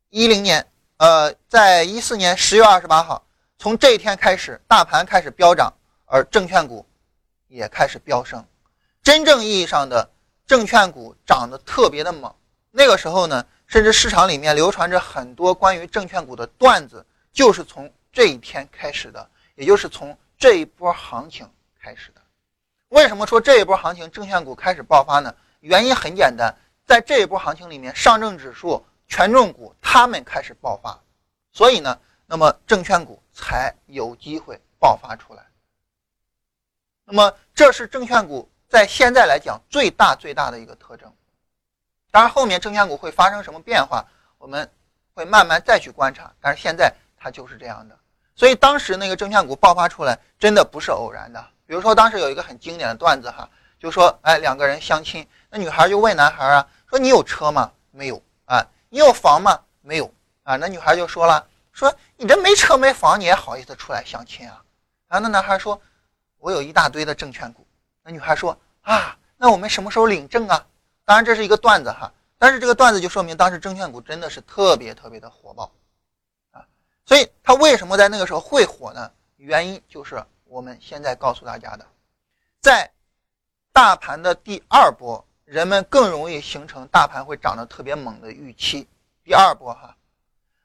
[0.10, 3.24] 一零年，呃，在一四年十月二十八号，
[3.60, 5.72] 从这一天开始，大盘开始飙涨，
[6.06, 6.84] 而证券股
[7.48, 8.44] 也开始飙升，
[9.04, 10.10] 真正意义上的
[10.48, 12.34] 证券股涨得特别的猛。
[12.72, 21.48] 那个时候呢，甚至市场里面流传着很多关于证券股的段子，就是从这一天开始的，也就是从这一波行情。
[21.80, 22.22] 开始的，
[22.88, 25.36] 为什么说这一波行情证券股开始爆发呢？
[25.60, 26.56] 原因很简单，
[26.86, 31.00] 在这一波行情里面，上证指数、权重股他们开始爆发，
[31.52, 35.44] 所以呢，那么证券股才有机会爆发出来。
[37.06, 41.14] 那么这是证券股在现在来讲最大最大的一个特征。
[42.10, 44.06] 当然，后面证券股会发生什么变化，
[44.38, 44.70] 我们
[45.14, 46.32] 会慢慢再去观察。
[46.40, 47.98] 但是现在它就是这样的，
[48.36, 51.44] 所以当时那个证券股爆发出来，真的不是偶然的。
[51.66, 53.50] 比如说，当时有一个很经典的段子哈，
[53.80, 57.72] 就说，哎，两个人相亲，那女孩就问男孩啊，说你有车吗？
[57.92, 58.22] 没有。
[58.94, 59.60] 你有房吗？
[59.82, 60.14] 没有
[60.44, 60.56] 啊。
[60.56, 64.64] 那女孩就说了，说你这没车没房，你也好意思出来相亲啊？
[65.08, 65.82] 啊，那男孩说，
[66.38, 67.66] 我有一大堆的证券股。
[68.04, 70.64] 那女孩说，啊，那我们什么时候领证啊？
[71.06, 75.72] 当然这是一个段子哈，但是这个段子就说明当时证券股真的是特别特别的火爆
[76.52, 76.64] 啊。
[77.04, 79.12] 所以它为什么在那个时候会火呢？
[79.38, 80.24] 原因就是。
[80.46, 81.86] 我们现在告诉大家的，
[82.62, 82.88] 在
[83.72, 88.88] 大盘的第二波，人们更容易形成大盘会涨得特别猛的预期。
[89.24, 89.96] 第二波哈，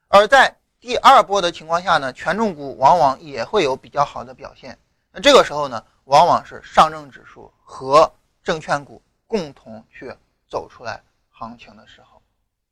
[0.08, 4.78] 而在第二波的情况下呢，权重股往往也会有比较好的表现。
[5.12, 8.10] 那这个时候呢，往往是上证指数和
[8.42, 10.10] 证券股共同去
[10.48, 12.22] 走出来行情的时候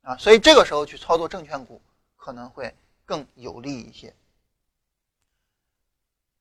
[0.01, 1.79] 啊，所以这个时候去操作证券股
[2.15, 2.73] 可能会
[3.05, 4.11] 更有利一些。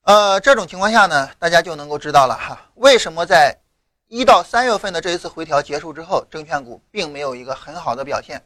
[0.05, 3.59] 呃，这种情况下呢，大家就能够知道了哈，为什么在
[4.09, 8.45] 一到三月份的这一次回调结束之后，证券股并没有一个很好的表现。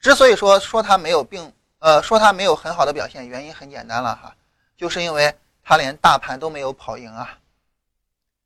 [0.00, 4.34] 之所以说说它没有并呃说它没有很好的表现，原因很简单了哈，
[4.76, 7.38] 就是因为它连大盘都没有跑赢啊。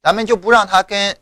[0.02, 1.16] 咱们就不让它跟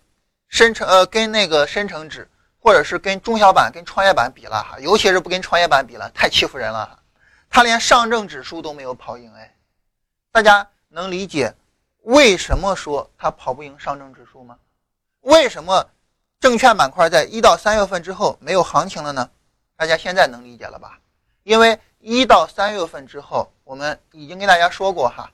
[0.49, 2.29] 深成呃跟那个深成指
[2.59, 6.99] 或者是跟中小板跟创业板比了哈，尤其是不跟创业板比了，太欺负人了哈。
[7.51, 9.55] 它连上证指数都没有跑赢哎，
[10.31, 10.69] 大家。
[10.95, 11.55] 能理解
[12.03, 14.59] 为什么说它跑不赢上证指数吗？
[15.23, 15.91] 为什么
[16.39, 19.29] 证券板块在一到三月份之后没有行情了呢？
[19.77, 21.01] 大家现在能理解了吧？
[21.43, 25.33] 因为一到三月份之后，我们已经跟大家说过哈，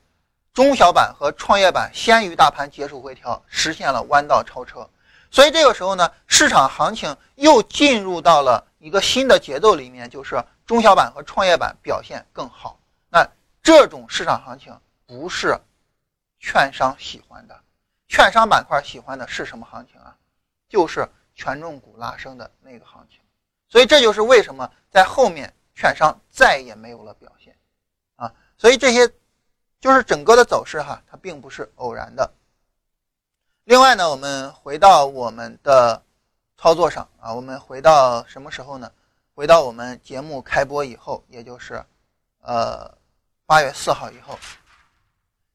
[0.54, 4.88] 中小板和创业板先于大盘结束回调，实现了弯道超车，
[5.30, 12.78] 所以这个时候呢，市场行情又进入到了一个新的节奏里面，就是中小板和创业板表现更好。
[13.10, 13.26] 那
[13.62, 14.74] 这种市场行情。
[15.10, 15.58] 不是
[16.38, 17.58] 券商喜欢的，
[18.08, 20.16] 券商板块喜欢的是什么行情啊？
[20.68, 23.20] 就是权重股拉升的那个行情。
[23.68, 27.56] 所以这就是为什么在后面券商再也没有了表现
[28.16, 28.32] 啊。
[28.56, 29.08] 所以这些
[29.80, 32.32] 就是整个的走势哈，它并不是偶然的。
[33.64, 36.02] 另外呢，我们回到我们的
[36.56, 38.90] 操作上啊，我们回到什么时候呢？
[39.34, 41.84] 回到我们节目开播以后，也就是
[42.40, 42.92] 呃
[43.46, 44.36] 八月四号以后。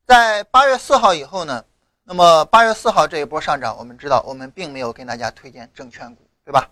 [0.06, 1.66] 在八月四号以后呢，
[2.06, 6.70] 那么八月四号这一波上涨，我们知道我们并没有跟大家推荐证券股，对吧？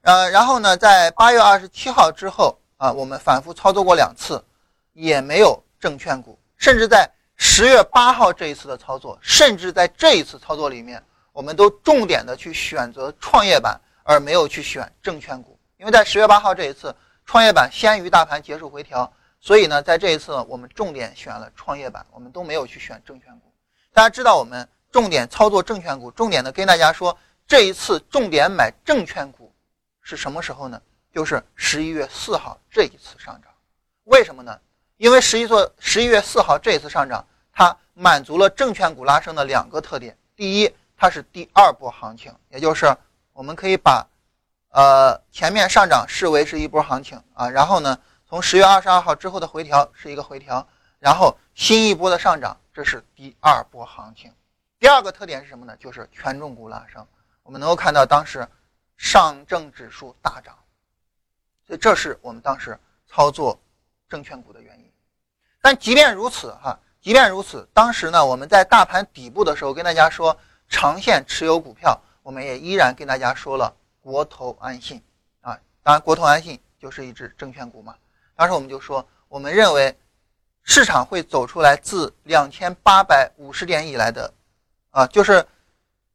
[0.00, 4.42] 呃，然后呢，在八月二十七号之后啊，我们反复操作过两次，
[4.94, 7.06] 也没有证券股，甚至在
[7.36, 11.02] 十月八号这一次的操作，甚至在这一次操作里面，
[11.32, 16.94] 我们都重点的去选择创业板，而没有去选证券股，因为在十月八号这一次，
[17.26, 19.12] 创业板先于大盘结束回调。
[19.42, 23.49] 所以呢，在这一次我们重点选了创业板，我们都没有去选证券股。
[23.92, 27.16] 大家知道，我们重点操作证券股，重点的跟大家说，
[27.46, 29.52] 这一次重点买证券股
[30.00, 30.80] 是什么时候呢？
[31.12, 33.52] 就是十一月四号这一次上涨。
[34.04, 34.58] 为什么呢？
[34.96, 40.16] 因为十一做十一月四号这一次上涨，它满足了证券股拉升的两个特点。
[40.36, 42.96] 第一，它是第二波行情，也就是
[43.32, 44.06] 我们可以把
[44.70, 47.98] 呃前面上涨视为是一波行情啊，然后呢。
[48.28, 50.64] 从十月二十二号之后的回调是一个回调，
[51.00, 54.32] 然后新一波的上涨，这是第二波行情。
[54.78, 55.76] 第二个特点是什么呢？
[55.76, 57.06] 就是权重股拉升。
[57.42, 58.48] 我们能够看到当时
[58.96, 60.58] 上证指数大涨，
[61.66, 63.60] 所以这是我们当时操作
[64.08, 64.90] 证券股的原因。
[65.60, 70.34] 但即便如此，哈，即便如此，当时呢，我们在大盘底部的时候跟大家说
[70.66, 75.02] 长线持有股票，我们也依然跟大家说了国投安信
[75.42, 77.94] 啊，当然国投安信就是一只证券股嘛。
[78.36, 79.94] 当时我们就说，我们认为
[80.70, 84.32] 市场会走出来自两千八百五十点以来的，
[84.90, 85.44] 啊，就是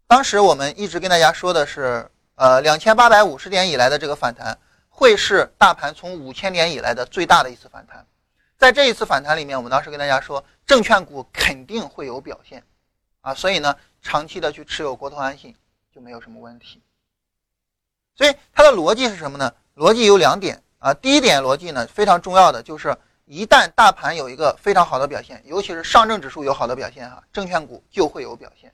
[0.08, 8.08] 当时我们一直跟大家说的是，呃，两千八百五十点以来的这个反弹，会是大盘从五千点以来的最大的一次反弹。
[8.58, 12.64] 在这一次反弹里面，我们当时跟大家说，证券股肯定会有表现，
[13.20, 15.54] 啊，所以呢，长期的去持有国投安信
[15.94, 16.82] 就没有什么问题。
[18.16, 19.54] 所以它的逻辑是什么呢？
[19.76, 20.94] 逻辑有两点啊。
[20.94, 22.96] 第一点逻辑呢，非常重要的就是，
[23.26, 28.74] 一旦大盘有一个非常好的表现，尤其是上证指数有好的表现哈，证券股就会有表现，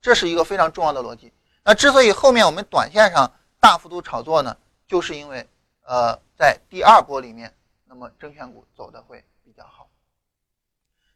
[0.00, 1.32] 这是一个非常重要的逻辑。
[1.62, 3.30] 那之所以后面我们短线上
[3.60, 4.56] 大幅度炒作呢，
[4.86, 5.48] 就是因为
[5.82, 7.52] 呃，在第二波里面。
[7.88, 9.88] 那么证券股走的会比较好。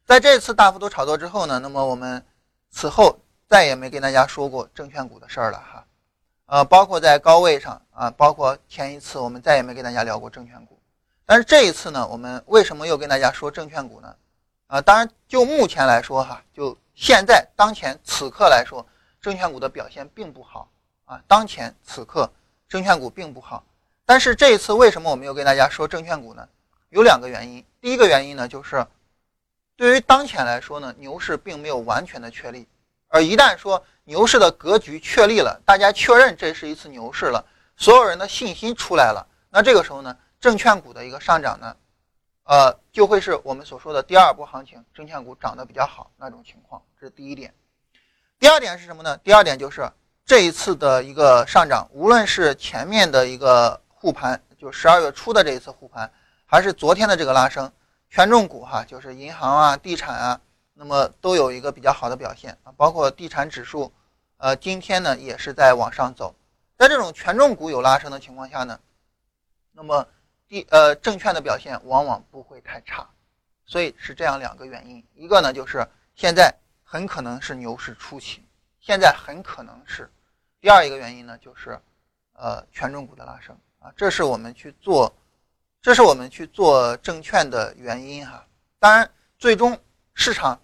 [0.03, 2.25] 在这次大幅度炒作之后呢，那么我们
[2.71, 5.85] 此后再也没跟大家说过证券股的事儿了哈。
[6.47, 10.80] 呃，包括在高位上啊，包括前一次我们再也没跟大家聊过证券股。
[11.25, 14.15] 但是这一次呢，我们为什么又跟大家说证券股呢？
[14.67, 18.85] 啊，当然就目前来说哈，就现在当前此刻来说，
[19.21, 20.69] 证券股的表现并不好
[21.05, 21.21] 啊。
[21.27, 22.29] 当前此刻
[22.67, 23.63] 证券股并不好。
[24.05, 26.47] 但是这一次为什么我们又跟大家说证券股呢？
[26.89, 28.85] 有两个原因，第一个原因呢，就是
[29.77, 32.67] 对于当前来说呢，牛市并没有完全的确立，
[33.07, 37.45] 而一旦说牛市的格局确立了，大家确认这是一次牛市了，
[37.77, 41.77] 所有人的信心出来了，那这个时候呢，证券股的一个上涨呢，
[42.43, 47.53] 呃，就会是我们所说的第二波行情，证券股涨得比较好那种情况，这是第一点。
[48.39, 49.15] 第二点是什么呢？
[49.19, 49.87] 第二点就是
[50.25, 56.11] 这一次的一个上涨，无论是前面的一个护盘，就十二月初的这一次护盘。
[56.47, 57.71] 还是昨天的这个拉升，
[58.09, 60.41] 权重股哈，就是银行啊、地产啊，
[60.73, 63.93] 那么都有一个比较好的表现啊，包括地产指数，
[64.35, 66.35] 呃，今天呢也是在往上走。
[66.77, 68.79] 在这种权重股有拉升的情况下呢，
[69.71, 70.05] 那么
[70.51, 73.07] 第呃证券的表现往往不会太差，
[73.65, 78.43] 所以是这样两个原因，一个呢就是现在很可能是牛市初期，
[78.81, 80.11] 现在很可能是，
[80.59, 81.79] 第二一个原因呢就是
[82.33, 85.15] 呃权重股的拉升啊，这是我们去做。
[85.81, 88.45] 这是我们去做证券的原因哈，
[88.77, 89.79] 当然，最终
[90.13, 90.61] 市场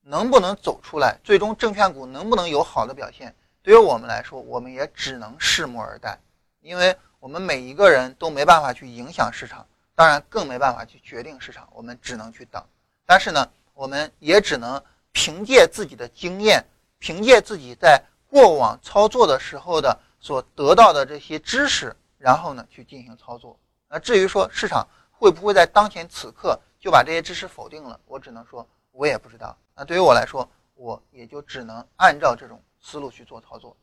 [0.00, 6.18] 能不能走出来，最终证券股能不能有好的表现，对于我们来说，我们也只能拭目而待，
[6.60, 12.62] 因为我们每一个人都没办法去影响市场，当然更没办法去决定市场，我们只能去等。
[13.06, 14.78] 但是呢，我们也只能
[15.10, 16.62] 凭借自己的经验，
[16.98, 17.98] 凭借自己在
[18.28, 23.58] 过往操作的时候的所得到的这些知识，然后呢去进行操作。
[23.88, 29.56] 那至于说市场会不会在当前此刻就把这些知识否定了，我只能说，我也不知道。
[29.74, 33.74] 那对于我来说，我也就只能按照这种思路去做操作。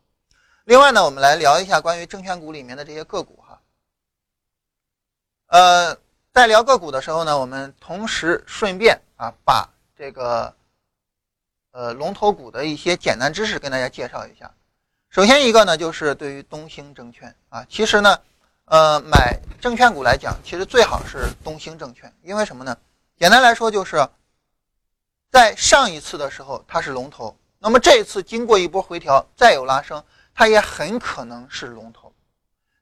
[0.65, 3.61] 另外呢，我们来聊一下关于证券股里面的这些个股哈。
[5.47, 5.97] 呃，
[6.31, 10.53] 在聊个股的时候呢，我们同时顺便啊，把这个
[11.71, 14.51] 呃龙头股的一些简单知识跟大家介绍一下。
[15.09, 18.19] 首先一个呢，就是对于东兴证券啊，其实呢。
[18.65, 22.77] 呃，买证券股来讲，其实最好是东兴证券，因为什么呢？
[23.17, 24.07] 简单来说，就是
[25.29, 30.01] 在上一次的时候它是龙头，那么这一次经过一波回调，再有拉升，
[30.33, 32.13] 它也很可能是龙头。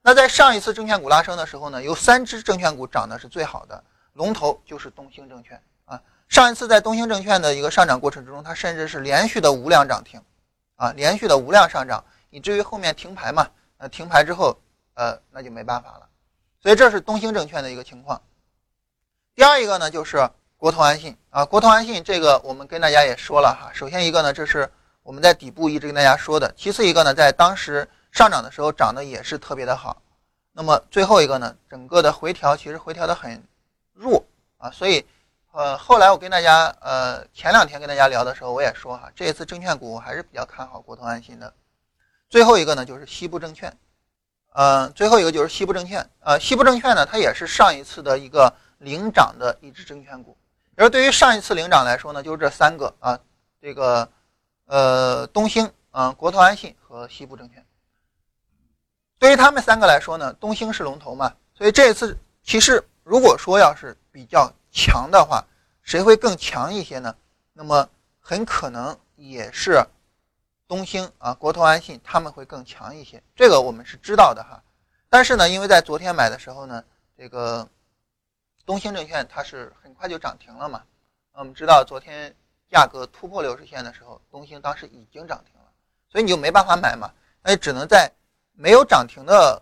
[0.02, 3.84] 那在上一次证券股拉升的时候呢，有三只证券股涨的是最好的，
[4.14, 6.00] 龙头就是东兴证券啊。
[6.28, 10.22] 上一次在东兴证券的一个上涨过程之中，它甚至是连续的无量涨停，
[10.76, 13.48] 啊，连续的无量上涨，以至于后面停牌嘛，
[13.78, 14.56] 呃，停牌之后。
[14.94, 16.06] 呃，那就没办法了，
[16.62, 18.20] 所以这是东兴证券的一个情况。
[19.34, 20.28] 第二一个呢，就是
[20.58, 23.70] 国投安信啊，国投安信这个我们跟大家也说了哈。
[23.72, 24.70] 首先一个呢，这是
[25.02, 30.02] 我们在底部一直跟大家说的；其次一个呢，在当时上涨的时候涨得也是特别的好。
[30.52, 33.42] 那么最后一个呢，整个的回调其实回调的很
[33.92, 34.24] 弱
[34.58, 35.06] 啊，所以
[35.52, 41.52] 呃后来我跟大家呃前两天跟大家聊的时候我也说哈，这一次证券股我还是比较看好国投安信的。
[42.28, 43.76] 最后一个呢，就是西部证券。
[44.52, 46.10] 呃，最后一个就是西部证券。
[46.20, 50.36] 呃，西部证券呢，它也是上一次的一个领涨的一只证券股。
[50.76, 53.18] 而对于上一次领涨来说呢，就是这三个啊，
[53.62, 54.08] 这个
[54.70, 57.66] 呃东兴、啊国投安信和西部证券。
[59.18, 65.44] 对于他们三个来说呢，东兴是龙头嘛，所以这一次其实如果说要是比较强的话，
[65.82, 67.12] 谁会更强一些呢？
[67.52, 67.88] 那么
[68.20, 69.84] 很可能也是。
[70.68, 74.62] 东兴啊，国投安信他们会更强一些，这个我们是知道的哈。
[75.08, 76.84] 但是呢，因为在昨天买的时候呢，
[77.18, 77.68] 这个
[78.64, 80.84] 东兴证券它是很快就涨停了嘛。
[81.32, 82.32] 我们知道昨天
[82.70, 85.68] 价格突破六十线的时候，东兴当时已经涨停了，
[86.08, 87.10] 所以你就没办法买嘛，
[87.42, 88.10] 那就只能在
[88.52, 89.60] 没有涨停的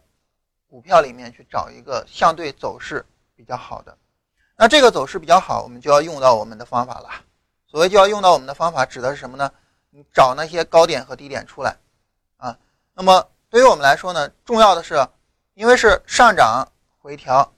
[0.68, 3.04] 股票里面去找一个相对走势
[3.34, 3.96] 比较好的。
[4.56, 7.08] 那这个走势比较好，我们就要用到我们的方法了。
[7.66, 9.50] 所谓就要用到我们的方法，指的是什么呢？
[9.90, 11.76] 你找那些高点和低点出来
[12.36, 12.58] 啊。
[12.92, 14.96] 那么对于我们来说呢，重要的是，
[15.54, 16.66] 因为是上涨
[16.98, 17.52] 回调，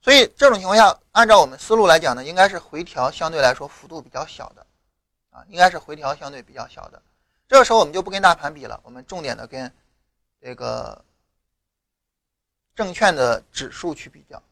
[0.00, 4.66] 所以这种情况下，按照我们思路来讲呢，应该是回调相对来说幅度比较小的
[5.30, 7.02] 啊，应该是回调相对比较小的。
[7.48, 9.72] 这个时候我们就不跟大盘比了，我们重点的跟
[10.40, 11.04] 这个
[12.74, 14.42] 证券的指数去比较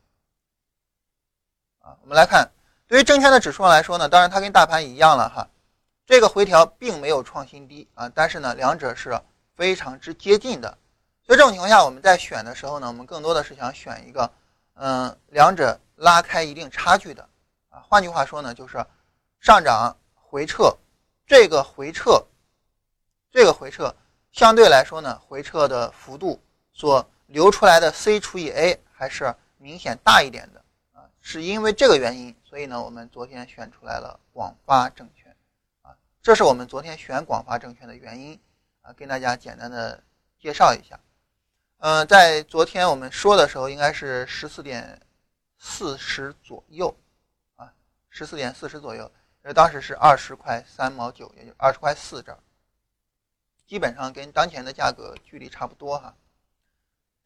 [1.81, 1.97] 啊。
[2.03, 2.51] 我们来看。
[2.89, 5.49] 对于证券的指数来说呢，当然它跟大盘一样了哈，
[6.07, 9.21] 这个回调并没有创新低啊，但是呢，两者是
[9.57, 10.79] 非常之接近的。
[11.27, 14.31] 所以这种情况下，我们在选的时候呢，我们更多的是想选一个，
[14.79, 17.29] 嗯，两者拉开一定差距的
[17.71, 17.81] 啊。
[17.81, 18.85] 换句话说呢，就是
[19.41, 20.77] 上涨回撤，
[21.27, 22.23] 这个回撤，
[23.31, 23.95] 这个回撤
[24.33, 30.63] 相对来说呢，回撤的幅度所流出来的 C 除以 A 还是明显大一点的
[30.93, 32.37] 啊，是因为这个原因。
[32.45, 35.35] 所以呢，我们昨天选出来了广发证券，
[35.83, 38.39] 啊，这是我们昨天选广发证券的原因，
[38.83, 40.03] 啊，跟大家简单的
[40.39, 41.01] 介绍一下。
[41.79, 45.01] 嗯，在昨天我们说的时候，应该是十四点
[45.59, 46.97] 四十左右，
[47.57, 47.73] 啊，
[48.09, 49.11] 十四点四十左右，
[49.43, 52.39] 呃，当时是二十块三毛九，也就二十块四这儿，
[53.67, 56.15] 基本上跟当前的价格距离差不多哈。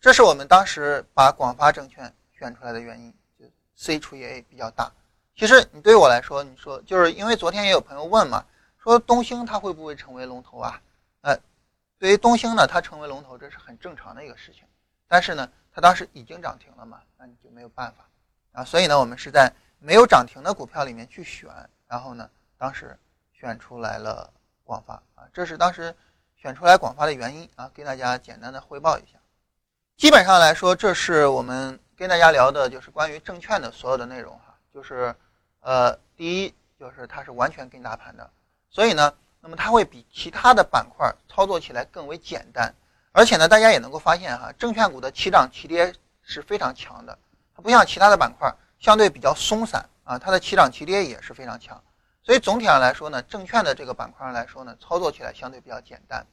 [0.01, 3.45] 这是我们当时把广发证券选出来的原因，就
[3.77, 4.91] C 除以 A 比较大。
[5.37, 8.45] 其实你对我来说，你说就是因为昨天也有朋友问嘛，
[8.79, 10.83] 说东兴它会不会成为龙头啊？
[11.21, 11.39] 呃，
[12.01, 14.65] 对于东兴呢，它成为龙头这是很正常的一个事情。
[15.07, 18.09] 但是呢，它当时已经涨停了嘛，那你就没有办法
[18.53, 18.65] 啊。
[18.65, 21.49] 所以呢，我们是在没有涨停的股票里面去选，
[21.87, 22.29] 然后呢，
[22.59, 22.99] 当时
[23.33, 24.33] 选出来了
[24.65, 25.95] 广发啊，这是当时
[26.35, 29.19] 选出来广发的原因啊，给大家简单的汇报一下。
[29.97, 35.15] 基本上来说，这是我们跟大家聊的就是关于证券的所有的内容哈，就是。
[35.63, 38.31] 呃，第一就是它是完全跟大盘的，
[38.71, 42.75] 所以呢，那么它会比其他的板块操作起来更为简单，
[43.13, 47.19] 而且呢，大家也能够发现哈，证券股的起涨起跌是非常强的，
[47.55, 51.83] 它不像其他的板块相对比较松散啊，它的起涨起跌也是非常强，
[52.23, 56.27] 所以总体上来说呢，证券的这个板块上来说呢，操作起来相对比较简单。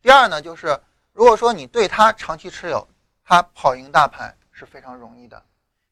[0.00, 0.78] 第二呢，就是
[1.12, 2.86] 如果说你对它长期持有，
[3.24, 5.42] 它跑赢大盘是非常容易的。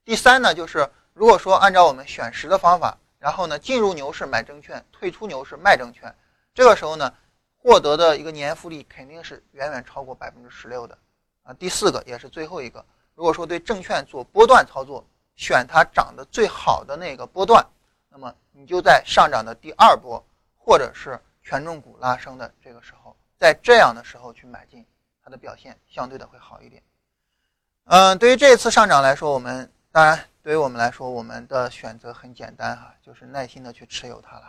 [0.04, 0.88] 第三呢，就是。
[1.16, 6.12] 如果说按照我们选时的方法，然后呢进入牛市买证券，退出牛市卖证券，
[6.54, 7.12] 这个时候呢
[7.56, 10.96] 获得的一个年复利肯定是远远超过百分之十六的
[11.42, 11.52] 啊。
[11.52, 12.84] 第四个也是最后一个，
[13.14, 17.66] 如果说对证券做波段操作，选它涨得最好的那个波段，
[18.08, 20.24] 那么你就在上涨的第二波，
[20.56, 24.86] 或者是权重股拉升的这个时候，在这样的时候去买进，
[25.22, 26.82] 它的表现相对的会好一点。
[27.86, 30.18] 嗯，对于这次上涨来说，我们当然。
[30.44, 34.44] 对于我们来说，我们的选择很简单哈，就是耐心的去持有它了。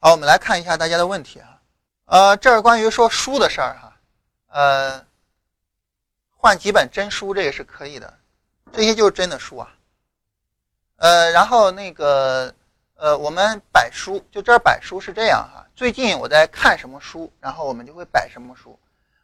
[0.00, 1.60] 好，我们来看一下大家的问题哈。
[2.04, 3.96] 呃，这是关于说书的事儿哈。
[4.46, 5.04] 呃，
[6.36, 8.14] 换几本真书这个是可以的，
[8.72, 9.74] 这些就是真的书啊。
[10.98, 12.54] 呃，然后那个
[12.94, 15.66] 呃，我们摆书，就这儿摆书是这样哈。
[15.74, 18.78] 最近我在看什么书，然后我们就会摆什么书，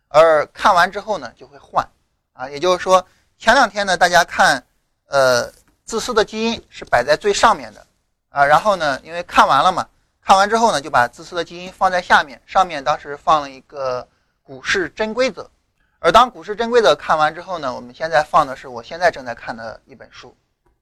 [0.09, 1.89] 而看完之后呢，就会换
[2.33, 2.51] 啊。
[2.51, 3.07] 也就是说，
[3.39, 4.63] 前两天呢，大家看。
[5.07, 5.53] 呃，
[5.85, 7.87] 自私的基因是摆在最上面的，
[8.31, 9.87] 啊，然后呢，因为看完了嘛，
[10.25, 14.09] 看完之后呢，就把自私的基因放在下面，上面当时放了一个
[14.43, 15.51] 股市真规则，
[15.99, 20.35] 而当股市真规则看完之后呢，我们现在放的是我现在正在看的一本书，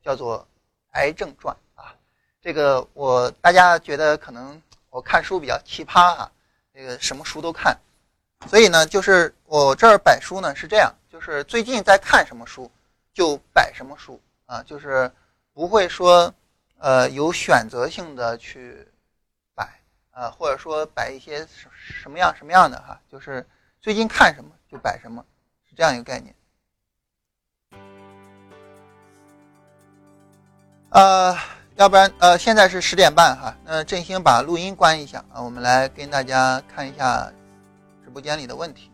[0.03, 0.39] 叫做
[0.93, 1.93] 《癌症传》啊，
[2.41, 6.31] 这个我大家觉得可能我看书比较奇葩啊，
[6.73, 7.77] 这个什么书都看，
[8.47, 12.71] 所以呢，就是我这儿摆书呢是这样，就是最近在看什么书。
[13.15, 15.13] 就摆什么书啊，就是
[15.53, 16.33] 不会说，
[16.79, 18.89] 呃，有选择性的去，
[20.13, 23.47] 呃，或者说摆一些什什么样什么样的哈，就是
[23.81, 25.25] 最近看什么就摆什么，
[25.69, 26.35] 是这样一个概念。
[30.91, 31.35] 呃，
[31.77, 37.33] 要不然呃，现在是十点半哈，那振兴把录音关一下啊，我们来跟大家看一下
[38.05, 38.92] 直播间里的问题。